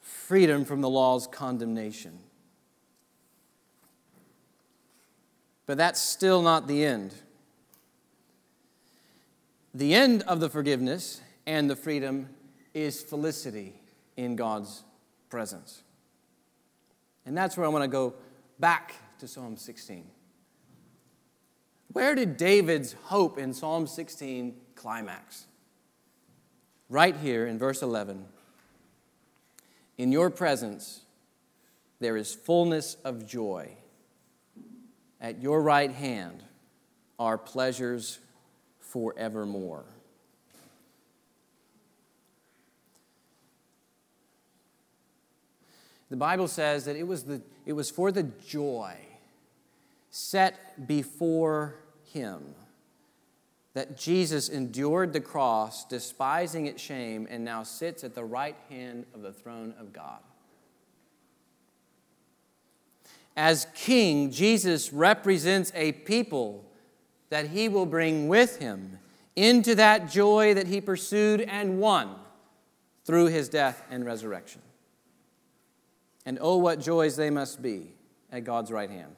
freedom 0.00 0.64
from 0.64 0.80
the 0.80 0.88
law's 0.88 1.26
condemnation. 1.26 2.18
But 5.66 5.76
that's 5.76 6.00
still 6.00 6.42
not 6.42 6.68
the 6.68 6.84
end. 6.84 7.12
The 9.74 9.94
end 9.94 10.22
of 10.22 10.40
the 10.40 10.48
forgiveness 10.48 11.20
and 11.44 11.68
the 11.68 11.76
freedom 11.76 12.30
is 12.72 13.02
felicity 13.02 13.74
in 14.16 14.36
God's 14.36 14.84
presence. 15.28 15.82
And 17.26 17.36
that's 17.36 17.56
where 17.56 17.66
I 17.66 17.68
want 17.68 17.82
to 17.82 17.88
go 17.88 18.14
back 18.58 18.94
to 19.18 19.28
Psalm 19.28 19.56
16. 19.56 20.04
Where 21.92 22.14
did 22.14 22.36
David's 22.36 22.94
hope 23.04 23.38
in 23.38 23.54
Psalm 23.54 23.86
16 23.86 24.54
climax? 24.74 25.46
Right 26.88 27.16
here 27.16 27.46
in 27.46 27.58
verse 27.58 27.82
11. 27.82 28.24
In 29.96 30.12
your 30.12 30.30
presence 30.30 31.00
there 31.98 32.16
is 32.16 32.34
fullness 32.34 32.96
of 33.04 33.26
joy. 33.26 33.70
At 35.20 35.40
your 35.40 35.62
right 35.62 35.90
hand 35.90 36.42
are 37.18 37.38
pleasures 37.38 38.18
forevermore. 38.78 39.86
The 46.10 46.16
Bible 46.16 46.46
says 46.46 46.84
that 46.84 46.94
it 46.94 47.04
was, 47.04 47.24
the, 47.24 47.40
it 47.64 47.72
was 47.72 47.90
for 47.90 48.12
the 48.12 48.22
joy 48.22 48.96
set 50.16 50.86
before 50.88 51.74
him 52.10 52.54
that 53.74 53.98
Jesus 53.98 54.48
endured 54.48 55.12
the 55.12 55.20
cross, 55.20 55.84
despising 55.84 56.64
its 56.64 56.82
shame, 56.82 57.28
and 57.28 57.44
now 57.44 57.62
sits 57.62 58.02
at 58.02 58.14
the 58.14 58.24
right 58.24 58.56
hand 58.70 59.04
of 59.12 59.20
the 59.20 59.34
throne 59.34 59.74
of 59.78 59.92
God. 59.92 60.20
As 63.36 63.66
king, 63.74 64.30
Jesus 64.30 64.90
represents 64.90 65.70
a 65.74 65.92
people 65.92 66.64
that 67.28 67.48
he 67.48 67.68
will 67.68 67.84
bring 67.84 68.28
with 68.28 68.58
him 68.58 68.98
into 69.36 69.74
that 69.74 70.10
joy 70.10 70.54
that 70.54 70.66
he 70.66 70.80
pursued 70.80 71.42
and 71.42 71.78
won 71.78 72.14
through 73.04 73.26
his 73.26 73.50
death 73.50 73.84
and 73.90 74.06
resurrection. 74.06 74.62
And 76.24 76.38
oh, 76.40 76.56
what 76.56 76.80
joys 76.80 77.16
they 77.16 77.28
must 77.28 77.60
be 77.60 77.92
at 78.32 78.44
God's 78.44 78.72
right 78.72 78.88
hand. 78.88 79.16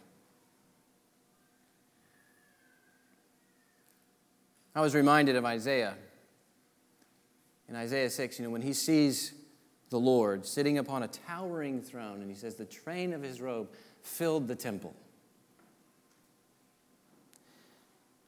I 4.74 4.80
was 4.80 4.94
reminded 4.94 5.36
of 5.36 5.44
Isaiah. 5.44 5.94
In 7.68 7.76
Isaiah 7.76 8.10
6, 8.10 8.38
you 8.38 8.44
know, 8.44 8.50
when 8.50 8.62
he 8.62 8.72
sees 8.72 9.32
the 9.90 9.98
Lord 9.98 10.46
sitting 10.46 10.78
upon 10.78 11.02
a 11.02 11.08
towering 11.08 11.82
throne, 11.82 12.20
and 12.20 12.30
he 12.30 12.36
says, 12.36 12.54
The 12.54 12.64
train 12.64 13.12
of 13.12 13.22
his 13.22 13.40
robe 13.40 13.68
filled 14.02 14.48
the 14.48 14.54
temple. 14.54 14.94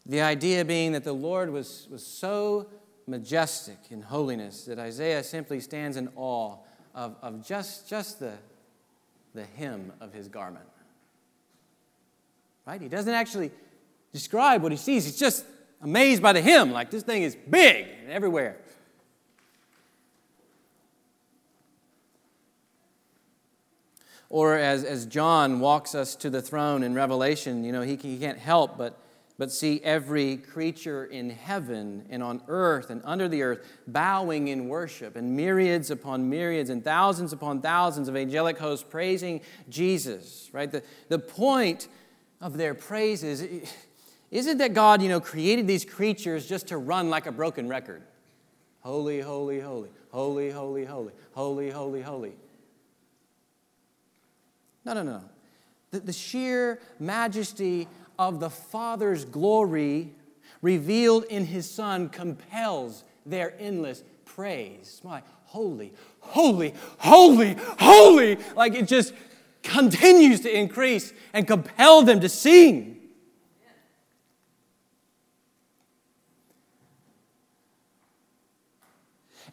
The 0.07 0.23
idea 0.23 0.65
being 0.65 0.93
that 0.93 1.05
the 1.05 1.13
Lord 1.13 1.51
was, 1.51 1.87
was 1.91 2.05
so 2.05 2.69
majestic 3.07 3.79
in 3.91 4.03
holiness 4.03 4.65
that 4.65 4.79
Isaiah 4.79 5.23
simply 5.23 5.61
stands 5.61 5.97
in 5.97 6.09
awe 6.17 6.57
of, 6.95 7.17
of 7.23 7.47
just, 7.47 7.89
just 7.89 8.19
the, 8.19 8.33
the 9.35 9.45
hem 9.45 9.93
of 10.01 10.13
his 10.13 10.29
garment. 10.29 10.65
Right? 12.67 12.81
He 12.81 12.89
doesn't 12.89 13.13
actually 13.13 13.51
describe 14.13 14.63
what 14.63 14.73
he 14.73 14.79
sees, 14.79 15.05
he's 15.05 15.19
just 15.19 15.45
amazed 15.81 16.23
by 16.23 16.33
the 16.33 16.41
hymn. 16.41 16.73
Like 16.73 16.91
this 16.91 17.03
thing 17.03 17.23
is 17.23 17.37
big 17.49 17.87
and 18.03 18.11
everywhere. 18.11 18.57
Or 24.29 24.57
as, 24.57 24.85
as 24.85 25.07
John 25.07 25.59
walks 25.59 25.95
us 25.95 26.15
to 26.17 26.31
the 26.31 26.41
throne 26.41 26.85
in 26.85 26.95
Revelation, 26.95 27.65
you 27.65 27.73
know, 27.73 27.83
he, 27.83 27.97
he 27.97 28.19
can't 28.19 28.39
help 28.39 28.79
but 28.79 28.97
but 29.41 29.51
see 29.51 29.81
every 29.83 30.37
creature 30.37 31.07
in 31.07 31.31
heaven 31.31 32.05
and 32.11 32.23
on 32.23 32.43
earth 32.47 32.91
and 32.91 33.01
under 33.07 33.27
the 33.27 33.43
earth 33.43 33.67
bowing 33.87 34.49
in 34.49 34.69
worship, 34.69 35.17
and 35.17 35.35
myriads 35.35 35.91
upon 35.91 36.29
myriads 36.29 36.69
and 36.69 36.85
thousands 36.85 37.33
upon 37.33 37.63
thousands 37.63 38.07
of 38.07 38.17
angelic 38.17 38.59
hosts 38.59 38.85
praising 38.87 39.41
Jesus, 39.71 40.51
right? 40.53 40.71
The, 40.71 40.83
the 41.09 41.19
point 41.19 41.89
of 42.43 42.59
their 42.59 42.75
praises 42.75 43.43
isn't 44.31 44.59
that 44.59 44.75
God, 44.75 45.03
you 45.03 45.09
know, 45.09 45.21
created 45.21 45.67
these 45.67 45.85
creatures 45.85 46.47
just 46.47 46.69
to 46.69 46.79
run 46.79 47.11
like 47.11 47.27
a 47.27 47.33
broken 47.33 47.69
record. 47.69 48.03
Holy, 48.81 49.21
holy, 49.21 49.61
holy, 49.61 49.91
holy, 50.11 50.51
holy, 50.51 50.85
holy, 50.85 51.13
holy, 51.33 51.71
holy, 51.71 52.03
holy. 52.03 52.33
No, 54.85 54.95
no, 54.95 55.03
no. 55.03 55.23
The, 55.91 56.01
the 56.01 56.13
sheer 56.13 56.81
majesty 56.99 57.89
of 58.19 58.41
the 58.41 58.51
Father's 58.51 59.25
glory 59.25 60.13
revealed 60.63 61.25
in 61.25 61.47
His 61.47 61.69
Son 61.69 62.09
compels 62.09 63.05
their 63.27 63.55
endless 63.59 64.05
praise. 64.25 65.01
My 65.05 65.23
holy, 65.45 65.93
holy, 66.21 66.75
holy, 66.99 67.57
holy. 67.79 68.39
Like 68.55 68.75
it 68.75 68.87
just 68.87 69.13
continues 69.63 70.41
to 70.41 70.57
increase 70.57 71.13
and 71.33 71.47
compel 71.47 72.03
them 72.03 72.21
to 72.21 72.29
sing. 72.29 73.00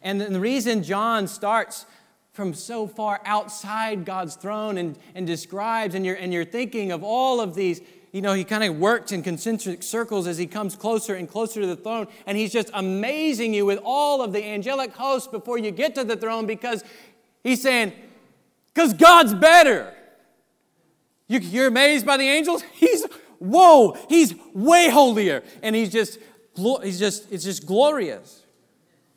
And 0.02 0.20
the 0.20 0.40
reason 0.40 0.82
John 0.82 1.26
starts 1.28 1.86
from 2.32 2.54
so 2.54 2.86
far 2.86 3.20
outside 3.24 4.04
God's 4.04 4.36
throne 4.36 4.78
and, 4.78 4.96
and 5.14 5.26
describes, 5.26 5.94
and 5.94 6.06
you're, 6.06 6.16
and 6.16 6.32
you're 6.32 6.44
thinking 6.44 6.92
of 6.92 7.02
all 7.02 7.40
of 7.40 7.54
these 7.54 7.80
you 8.12 8.22
know, 8.22 8.32
he 8.32 8.44
kind 8.44 8.64
of 8.64 8.76
works 8.76 9.12
in 9.12 9.22
concentric 9.22 9.82
circles 9.82 10.26
as 10.26 10.38
he 10.38 10.46
comes 10.46 10.74
closer 10.74 11.14
and 11.14 11.28
closer 11.28 11.60
to 11.60 11.66
the 11.66 11.76
throne. 11.76 12.06
And 12.26 12.38
he's 12.38 12.52
just 12.52 12.70
amazing 12.72 13.52
you 13.52 13.66
with 13.66 13.80
all 13.84 14.22
of 14.22 14.32
the 14.32 14.42
angelic 14.44 14.92
hosts 14.94 15.28
before 15.28 15.58
you 15.58 15.70
get 15.70 15.94
to 15.96 16.04
the 16.04 16.16
throne 16.16 16.46
because 16.46 16.82
he's 17.42 17.60
saying, 17.60 17.92
because 18.72 18.94
God's 18.94 19.34
better. 19.34 19.92
You, 21.26 21.64
are 21.64 21.66
amazed 21.66 22.06
by 22.06 22.16
the 22.16 22.28
angels? 22.28 22.62
He's, 22.72 23.04
whoa, 23.38 23.98
he's 24.08 24.34
way 24.54 24.88
holier. 24.88 25.42
And 25.62 25.76
he's 25.76 25.90
just, 25.90 26.18
he's 26.82 26.98
just, 26.98 27.30
it's 27.30 27.44
just 27.44 27.66
glorious. 27.66 28.37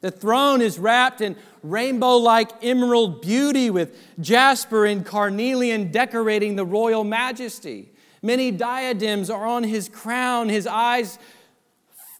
The 0.01 0.11
throne 0.11 0.61
is 0.61 0.79
wrapped 0.79 1.21
in 1.21 1.35
rainbow 1.63 2.17
like 2.17 2.51
emerald 2.63 3.21
beauty 3.21 3.69
with 3.69 3.95
jasper 4.19 4.85
and 4.85 5.05
carnelian 5.05 5.91
decorating 5.91 6.55
the 6.55 6.65
royal 6.65 7.03
majesty. 7.03 7.91
Many 8.23 8.51
diadems 8.51 9.29
are 9.29 9.45
on 9.45 9.63
his 9.63 9.89
crown. 9.89 10.49
His 10.49 10.67
eyes 10.67 11.17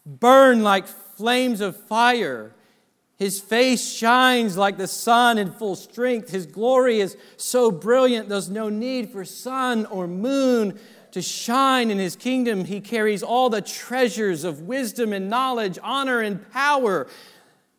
burn 0.05 0.63
like 0.63 0.87
flames 0.87 1.61
of 1.61 1.75
fire. 1.75 2.53
His 3.17 3.39
face 3.39 3.87
shines 3.87 4.57
like 4.57 4.77
the 4.77 4.87
sun 4.87 5.37
in 5.37 5.51
full 5.51 5.75
strength. 5.75 6.31
His 6.31 6.47
glory 6.47 7.01
is 7.01 7.15
so 7.37 7.69
brilliant, 7.69 8.29
there's 8.29 8.49
no 8.49 8.69
need 8.69 9.11
for 9.11 9.23
sun 9.23 9.85
or 9.85 10.07
moon 10.07 10.79
to 11.11 11.21
shine 11.21 11.91
in 11.91 11.99
his 11.99 12.15
kingdom. 12.15 12.65
He 12.65 12.81
carries 12.81 13.21
all 13.21 13.51
the 13.51 13.61
treasures 13.61 14.43
of 14.43 14.61
wisdom 14.61 15.13
and 15.13 15.29
knowledge, 15.29 15.77
honor 15.83 16.21
and 16.21 16.49
power. 16.51 17.07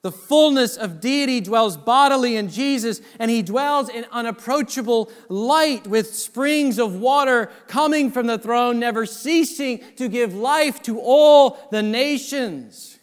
The 0.03 0.12
fullness 0.12 0.76
of 0.76 1.00
deity 1.00 1.40
dwells 1.40 1.76
bodily 1.76 2.34
in 2.34 2.48
Jesus, 2.48 3.00
and 3.20 3.30
he 3.30 3.40
dwells 3.40 3.88
in 3.88 4.05
unapproachable 4.11 5.09
light 5.28 5.86
with 5.86 6.12
springs 6.12 6.80
of 6.80 6.96
water 6.96 7.50
coming 7.68 8.11
from 8.11 8.26
the 8.26 8.36
throne, 8.36 8.80
never 8.80 9.07
ceasing 9.07 9.80
to 9.96 10.09
give 10.09 10.34
life 10.34 10.82
to 10.82 11.00
all 11.00 11.68
the 11.70 11.82
nations. 11.82 12.98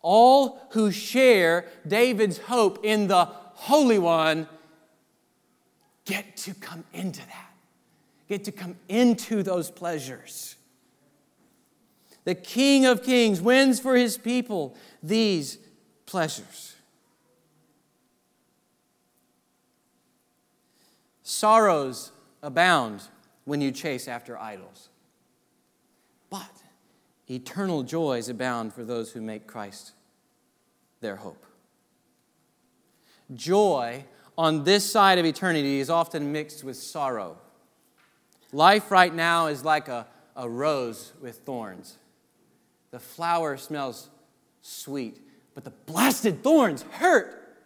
All 0.00 0.60
who 0.70 0.92
share 0.92 1.66
David's 1.86 2.38
hope 2.38 2.84
in 2.84 3.08
the 3.08 3.24
Holy 3.24 3.98
One 3.98 4.46
get 6.04 6.36
to 6.38 6.54
come 6.54 6.84
into 6.94 7.26
that, 7.26 7.52
get 8.28 8.44
to 8.44 8.52
come 8.52 8.76
into 8.88 9.42
those 9.42 9.68
pleasures. 9.68 10.54
The 12.22 12.36
King 12.36 12.86
of 12.86 13.02
Kings 13.02 13.40
wins 13.40 13.80
for 13.80 13.96
his 13.96 14.16
people 14.16 14.76
these 15.02 15.58
pleasures. 16.08 16.74
Sorrows 21.22 22.12
abound 22.42 23.02
when 23.44 23.60
you 23.60 23.70
chase 23.70 24.08
after 24.08 24.38
idols, 24.38 24.88
but 26.30 26.50
eternal 27.28 27.82
joys 27.82 28.30
abound 28.30 28.72
for 28.72 28.84
those 28.84 29.12
who 29.12 29.20
make 29.20 29.46
Christ 29.46 29.92
their 31.02 31.16
hope. 31.16 31.44
Joy 33.34 34.06
on 34.38 34.64
this 34.64 34.90
side 34.90 35.18
of 35.18 35.26
eternity 35.26 35.78
is 35.78 35.90
often 35.90 36.32
mixed 36.32 36.64
with 36.64 36.78
sorrow. 36.78 37.36
Life 38.50 38.90
right 38.90 39.14
now 39.14 39.48
is 39.48 39.62
like 39.62 39.88
a, 39.88 40.06
a 40.34 40.48
rose 40.48 41.12
with 41.20 41.40
thorns. 41.40 41.98
The 42.92 42.98
flower 42.98 43.58
smells 43.58 44.08
sweet, 44.62 45.20
but 45.58 45.64
the 45.64 45.92
blasted 45.92 46.44
thorns 46.44 46.82
hurt. 46.92 47.58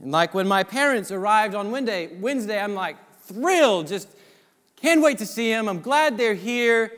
And 0.00 0.10
like 0.10 0.32
when 0.32 0.48
my 0.48 0.62
parents 0.62 1.10
arrived 1.10 1.54
on 1.54 1.70
Wednesday, 1.70 2.16
Wednesday, 2.18 2.58
I'm 2.58 2.74
like 2.74 2.96
thrilled, 3.24 3.88
just 3.88 4.08
can't 4.76 5.02
wait 5.02 5.18
to 5.18 5.26
see 5.26 5.50
them. 5.50 5.68
I'm 5.68 5.82
glad 5.82 6.16
they're 6.16 6.32
here, 6.32 6.92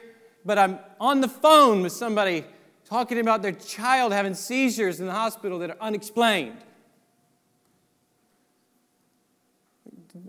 but 0.45 0.57
I'm 0.57 0.79
on 1.01 1.21
the 1.21 1.27
phone 1.27 1.83
with 1.83 1.91
somebody 1.91 2.45
talking 2.85 3.19
about 3.19 3.43
their 3.43 3.51
child 3.51 4.13
having 4.13 4.35
seizures 4.35 5.01
in 5.01 5.07
the 5.07 5.13
hospital 5.13 5.59
that 5.59 5.71
are 5.71 5.81
unexplained. 5.81 6.59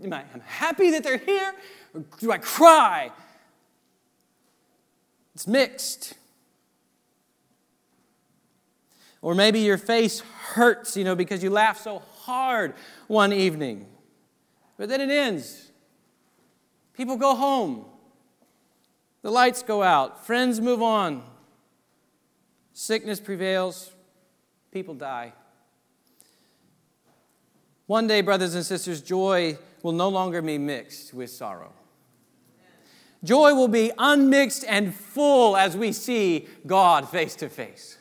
Am 0.02 0.12
I 0.12 0.24
am 0.34 0.40
happy 0.44 0.90
that 0.90 1.04
they're 1.04 1.18
here, 1.18 1.54
or 1.94 2.02
do 2.18 2.32
I 2.32 2.38
cry? 2.38 3.12
It's 5.36 5.46
mixed. 5.46 6.14
Or 9.20 9.34
maybe 9.34 9.60
your 9.60 9.76
face 9.76 10.20
hurts, 10.20 10.96
you 10.96 11.04
know, 11.04 11.14
because 11.14 11.42
you 11.42 11.50
laugh 11.50 11.78
so 11.78 11.98
hard 12.22 12.72
one 13.06 13.34
evening. 13.34 13.84
But 14.78 14.88
then 14.88 15.02
it 15.02 15.10
ends. 15.10 15.70
People 16.94 17.18
go 17.18 17.34
home. 17.34 17.84
The 19.20 19.30
lights 19.30 19.62
go 19.62 19.82
out. 19.82 20.24
Friends 20.24 20.58
move 20.58 20.80
on. 20.80 21.22
Sickness 22.72 23.20
prevails. 23.20 23.92
People 24.72 24.94
die. 24.94 25.34
One 27.84 28.06
day, 28.06 28.22
brothers 28.22 28.54
and 28.54 28.64
sisters, 28.64 29.02
joy 29.02 29.58
will 29.82 29.92
no 29.92 30.08
longer 30.08 30.40
be 30.40 30.56
mixed 30.56 31.12
with 31.12 31.28
sorrow. 31.28 31.74
Joy 33.24 33.54
will 33.54 33.68
be 33.68 33.90
unmixed 33.98 34.64
and 34.68 34.94
full 34.94 35.56
as 35.56 35.76
we 35.76 35.92
see 35.92 36.46
God 36.66 37.08
face 37.08 37.34
to 37.36 37.48
face. 37.48 37.98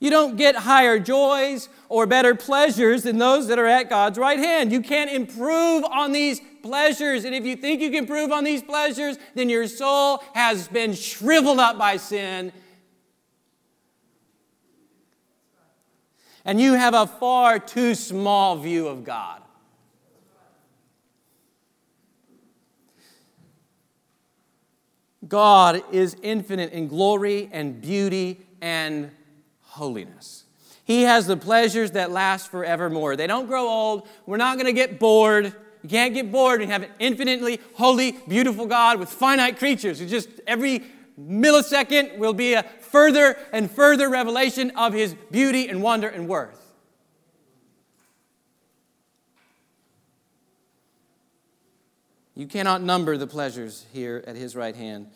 You 0.00 0.08
don't 0.08 0.36
get 0.36 0.56
higher 0.56 0.98
joys 0.98 1.68
or 1.90 2.06
better 2.06 2.34
pleasures 2.34 3.02
than 3.02 3.18
those 3.18 3.48
that 3.48 3.58
are 3.58 3.66
at 3.66 3.90
God's 3.90 4.18
right 4.18 4.38
hand. 4.38 4.72
You 4.72 4.80
can't 4.80 5.10
improve 5.10 5.84
on 5.84 6.12
these 6.12 6.40
pleasures. 6.62 7.26
And 7.26 7.34
if 7.34 7.44
you 7.44 7.54
think 7.54 7.82
you 7.82 7.90
can 7.90 8.04
improve 8.04 8.32
on 8.32 8.42
these 8.42 8.62
pleasures, 8.62 9.18
then 9.34 9.50
your 9.50 9.66
soul 9.68 10.24
has 10.32 10.68
been 10.68 10.94
shriveled 10.94 11.58
up 11.58 11.76
by 11.76 11.98
sin. 11.98 12.50
And 16.46 16.58
you 16.58 16.72
have 16.72 16.94
a 16.94 17.06
far 17.06 17.58
too 17.58 17.94
small 17.94 18.56
view 18.56 18.88
of 18.88 19.04
God. 19.04 19.42
God 25.30 25.82
is 25.92 26.16
infinite 26.22 26.72
in 26.72 26.88
glory 26.88 27.48
and 27.52 27.80
beauty 27.80 28.40
and 28.60 29.12
holiness. 29.62 30.44
He 30.84 31.02
has 31.02 31.28
the 31.28 31.36
pleasures 31.36 31.92
that 31.92 32.10
last 32.10 32.50
forevermore. 32.50 33.14
They 33.14 33.28
don't 33.28 33.46
grow 33.46 33.68
old. 33.68 34.08
We're 34.26 34.38
not 34.38 34.56
going 34.56 34.66
to 34.66 34.72
get 34.72 34.98
bored. 34.98 35.54
You 35.82 35.88
can't 35.88 36.14
get 36.14 36.32
bored 36.32 36.60
and 36.62 36.70
have 36.70 36.82
an 36.82 36.90
infinitely 36.98 37.60
holy, 37.74 38.12
beautiful 38.26 38.66
God 38.66 38.98
with 38.98 39.08
finite 39.08 39.58
creatures. 39.58 40.00
It's 40.00 40.10
just 40.10 40.28
every 40.48 40.82
millisecond 41.18 42.18
will 42.18 42.32
be 42.32 42.54
a 42.54 42.64
further 42.80 43.38
and 43.52 43.70
further 43.70 44.10
revelation 44.10 44.72
of 44.72 44.92
his 44.92 45.14
beauty 45.30 45.68
and 45.68 45.80
wonder 45.80 46.08
and 46.08 46.26
worth. 46.26 46.59
You 52.40 52.46
cannot 52.46 52.80
number 52.80 53.18
the 53.18 53.26
pleasures 53.26 53.84
here 53.92 54.24
at 54.26 54.34
his 54.34 54.56
right 54.56 54.74
hand. 54.74 55.08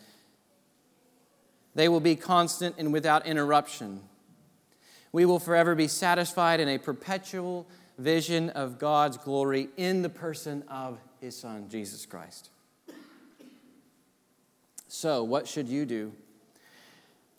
They 1.75 1.89
will 1.89 2.01
be 2.01 2.17
constant 2.17 2.75
and 2.77 2.93
without 2.93 3.27
interruption. 3.27 4.03
We 5.11 5.25
will 5.25 5.39
forever 5.39 5.75
be 5.75 5.89
satisfied 5.89 6.61
in 6.61 6.69
a 6.69 6.77
perpetual 6.77 7.67
vision 7.97 8.51
of 8.51 8.79
God's 8.79 9.17
glory 9.17 9.71
in 9.79 10.03
the 10.03 10.11
person 10.11 10.65
of 10.69 10.99
his 11.19 11.35
Son, 11.35 11.71
Jesus 11.71 12.05
Christ. 12.05 12.51
So, 14.89 15.25
what 15.25 15.49
should 15.49 15.67
you 15.67 15.87
do? 15.87 16.13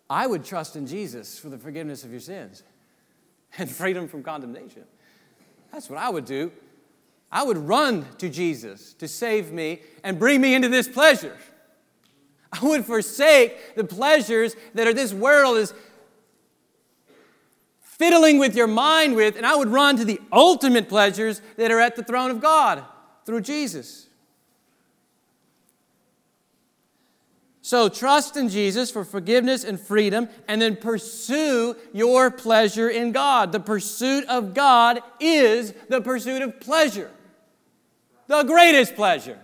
I 0.09 0.25
would 0.25 0.43
trust 0.43 0.75
in 0.75 0.88
Jesus 0.88 1.38
for 1.38 1.49
the 1.49 1.59
forgiveness 1.59 2.03
of 2.03 2.09
your 2.09 2.21
sins 2.21 2.63
and 3.59 3.69
freedom 3.69 4.07
from 4.07 4.23
condemnation. 4.23 4.86
That's 5.71 5.91
what 5.91 5.99
I 5.99 6.09
would 6.09 6.25
do. 6.25 6.51
I 7.32 7.43
would 7.43 7.57
run 7.57 8.05
to 8.19 8.30
Jesus 8.30 8.93
to 8.93 9.07
save 9.07 9.51
me 9.51 9.82
and 10.03 10.19
bring 10.19 10.41
me 10.41 10.53
into 10.53 10.69
this 10.69 10.88
pleasure. 10.88 11.36
I 12.51 12.65
would 12.65 12.86
forsake 12.86 13.76
the 13.76 13.84
pleasures 13.84 14.55
that 14.73 14.88
are 14.88 14.93
this 14.93 15.13
world 15.13 15.57
is 15.57 15.73
fiddling 17.82 18.39
with 18.39 18.55
your 18.55 18.67
mind 18.67 19.15
with, 19.15 19.36
and 19.38 19.45
I 19.45 19.55
would 19.55 19.69
run 19.69 19.97
to 19.97 20.05
the 20.05 20.19
ultimate 20.32 20.89
pleasures 20.89 21.41
that 21.57 21.71
are 21.71 21.80
at 21.80 21.95
the 21.95 22.03
throne 22.03 22.32
of 22.32 22.41
God 22.41 22.84
through 23.26 23.41
Jesus. 23.41 24.05
So 27.66 27.89
trust 27.89 28.38
in 28.38 28.49
Jesus 28.49 28.91
for 28.91 29.03
forgiveness 29.03 29.63
and 29.63 29.80
freedom, 29.80 30.30
and 30.47 30.61
then 30.61 30.76
pursue 30.76 31.76
your 31.93 32.30
pleasure 32.30 32.89
in 32.89 33.11
God. 33.11 33.51
The 33.51 33.59
pursuit 33.59 34.24
of 34.26 34.53
God 34.53 34.99
is 35.20 35.74
the 35.89 35.99
pursuit 35.99 36.43
of 36.43 36.59
pleasure, 36.59 37.09
the 38.28 38.43
greatest 38.43 38.93
pleasure. 38.95 39.39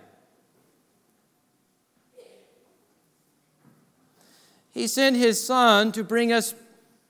He 4.70 4.86
sent 4.86 5.16
his 5.16 5.44
Son 5.44 5.92
to 5.94 6.04
bring 6.04 6.32
us 6.32 6.54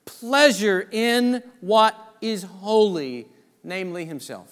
pleasure 0.06 0.88
in 0.90 1.42
what 1.60 1.94
is 2.22 2.44
holy, 2.44 3.26
namely 3.62 4.06
himself. 4.06 4.48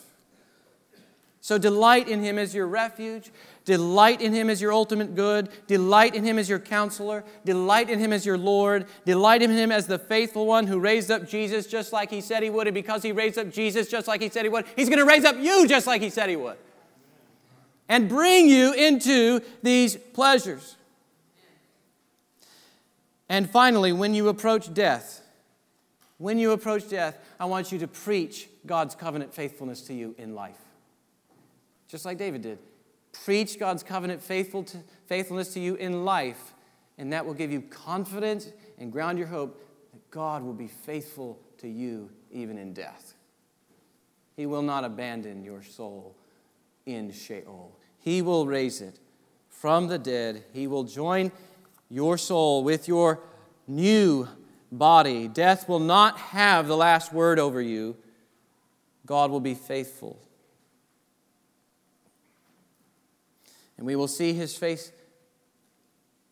So 1.40 1.56
delight 1.56 2.06
in 2.06 2.22
him 2.22 2.38
as 2.38 2.54
your 2.54 2.66
refuge, 2.66 3.30
delight 3.70 4.20
in 4.20 4.32
him 4.32 4.50
as 4.50 4.60
your 4.60 4.72
ultimate 4.72 5.14
good, 5.14 5.48
delight 5.68 6.16
in 6.16 6.24
him 6.24 6.40
as 6.40 6.48
your 6.48 6.58
counselor, 6.58 7.22
delight 7.44 7.88
in 7.88 8.00
him 8.00 8.12
as 8.12 8.26
your 8.26 8.36
Lord, 8.36 8.84
delight 9.04 9.42
in 9.42 9.50
him 9.52 9.70
as 9.70 9.86
the 9.86 9.96
faithful 9.96 10.44
one 10.44 10.66
who 10.66 10.80
raised 10.80 11.08
up 11.08 11.28
Jesus 11.28 11.68
just 11.68 11.92
like 11.92 12.10
he 12.10 12.20
said 12.20 12.42
he 12.42 12.50
would, 12.50 12.66
and 12.66 12.74
because 12.74 13.04
he 13.04 13.12
raised 13.12 13.38
up 13.38 13.48
Jesus 13.48 13.88
just 13.88 14.08
like 14.08 14.20
he 14.20 14.28
said 14.28 14.44
he 14.44 14.48
would, 14.48 14.64
he's 14.74 14.88
going 14.88 14.98
to 14.98 15.04
raise 15.04 15.24
up 15.24 15.36
you 15.38 15.68
just 15.68 15.86
like 15.86 16.02
he 16.02 16.10
said 16.10 16.28
he 16.28 16.34
would. 16.34 16.56
And 17.88 18.08
bring 18.08 18.48
you 18.48 18.72
into 18.72 19.40
these 19.62 19.94
pleasures. 19.94 20.74
And 23.28 23.48
finally, 23.48 23.92
when 23.92 24.14
you 24.14 24.26
approach 24.26 24.74
death, 24.74 25.22
when 26.18 26.38
you 26.38 26.50
approach 26.50 26.88
death, 26.88 27.16
I 27.38 27.44
want 27.44 27.70
you 27.70 27.78
to 27.78 27.86
preach 27.86 28.48
God's 28.66 28.96
covenant 28.96 29.32
faithfulness 29.32 29.82
to 29.82 29.94
you 29.94 30.16
in 30.18 30.34
life. 30.34 30.58
Just 31.86 32.04
like 32.04 32.18
David 32.18 32.42
did. 32.42 32.58
Preach 33.12 33.58
God's 33.58 33.82
covenant 33.82 34.22
faithful 34.22 34.62
to, 34.64 34.78
faithfulness 35.06 35.52
to 35.54 35.61
you 35.61 35.74
in 35.74 36.04
life, 36.04 36.54
and 36.98 37.12
that 37.12 37.26
will 37.26 37.34
give 37.34 37.50
you 37.50 37.61
confidence 37.62 38.48
and 38.78 38.92
ground 38.92 39.18
your 39.18 39.26
hope 39.26 39.62
that 39.92 40.11
God 40.11 40.42
will 40.42 40.54
be 40.54 40.68
faithful 40.68 41.38
to 41.58 41.68
you 41.68 42.11
even 42.30 42.58
in 42.58 42.72
death. 42.72 43.14
He 44.36 44.46
will 44.46 44.62
not 44.62 44.84
abandon 44.84 45.44
your 45.44 45.62
soul 45.62 46.16
in 46.86 47.12
Sheol. 47.12 47.76
He 47.98 48.22
will 48.22 48.46
raise 48.46 48.80
it 48.80 48.98
from 49.48 49.88
the 49.88 49.98
dead. 49.98 50.44
He 50.52 50.66
will 50.66 50.84
join 50.84 51.32
your 51.90 52.16
soul 52.16 52.64
with 52.64 52.88
your 52.88 53.20
new 53.66 54.28
body. 54.72 55.28
Death 55.28 55.68
will 55.68 55.80
not 55.80 56.18
have 56.18 56.68
the 56.68 56.76
last 56.76 57.12
word 57.12 57.38
over 57.38 57.61
you. 57.61 57.96
God 59.04 59.30
will 59.30 59.40
be 59.40 59.54
faithful. 59.54 60.18
and 63.80 63.86
we 63.86 63.96
will 63.96 64.08
see 64.08 64.34
his 64.34 64.54
face, 64.54 64.92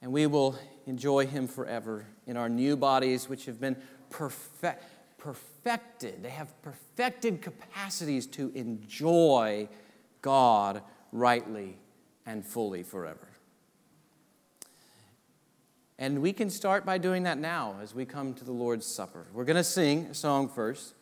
and 0.03 0.13
we 0.13 0.27
will 0.27 0.55
enjoy 0.85 1.27
him 1.27 1.49
forever 1.49 2.05
in 2.27 2.37
our 2.37 2.51
new 2.51 2.77
bodies, 2.77 3.27
which 3.27 3.47
have 3.47 3.59
been 3.59 3.75
perfect, 4.11 4.85
perfected. 5.17 6.23
They 6.23 6.29
have 6.29 6.53
perfected 6.61 7.41
capacities 7.41 8.27
to 8.27 8.53
enjoy 8.55 9.71
God 10.21 10.83
rightly 11.11 11.79
and 12.27 12.45
fully 12.45 12.83
forever. 12.83 13.29
And 15.99 16.21
we 16.21 16.35
can 16.35 16.51
start 16.51 16.85
by 16.85 16.99
doing 16.99 17.23
that 17.23 17.39
now 17.39 17.77
as 17.83 17.95
we 17.95 18.05
come 18.05 18.35
to 18.35 18.45
the 18.45 18.53
Lord's 18.53 18.85
Supper. 18.85 19.27
We're 19.33 19.47
going 19.47 19.57
to 19.57 19.65
sing 19.65 20.09
a 20.11 20.15
song 20.15 20.51
first. 20.51 20.93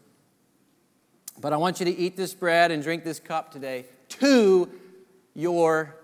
But 1.40 1.52
I 1.52 1.56
want 1.56 1.80
you 1.80 1.86
to 1.86 1.92
eat 1.92 2.16
this 2.16 2.34
bread 2.34 2.70
and 2.70 2.84
drink 2.84 3.02
this 3.02 3.18
cup 3.18 3.50
today 3.50 3.86
to 4.10 4.70
your 5.34 5.96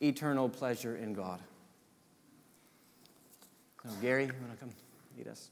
eternal 0.00 0.48
pleasure 0.48 0.96
in 0.96 1.12
God. 1.14 1.40
Gary, 4.02 4.24
you 4.24 4.32
want 4.46 4.52
to 4.52 4.58
come 4.58 4.70
lead 5.16 5.28
us? 5.28 5.50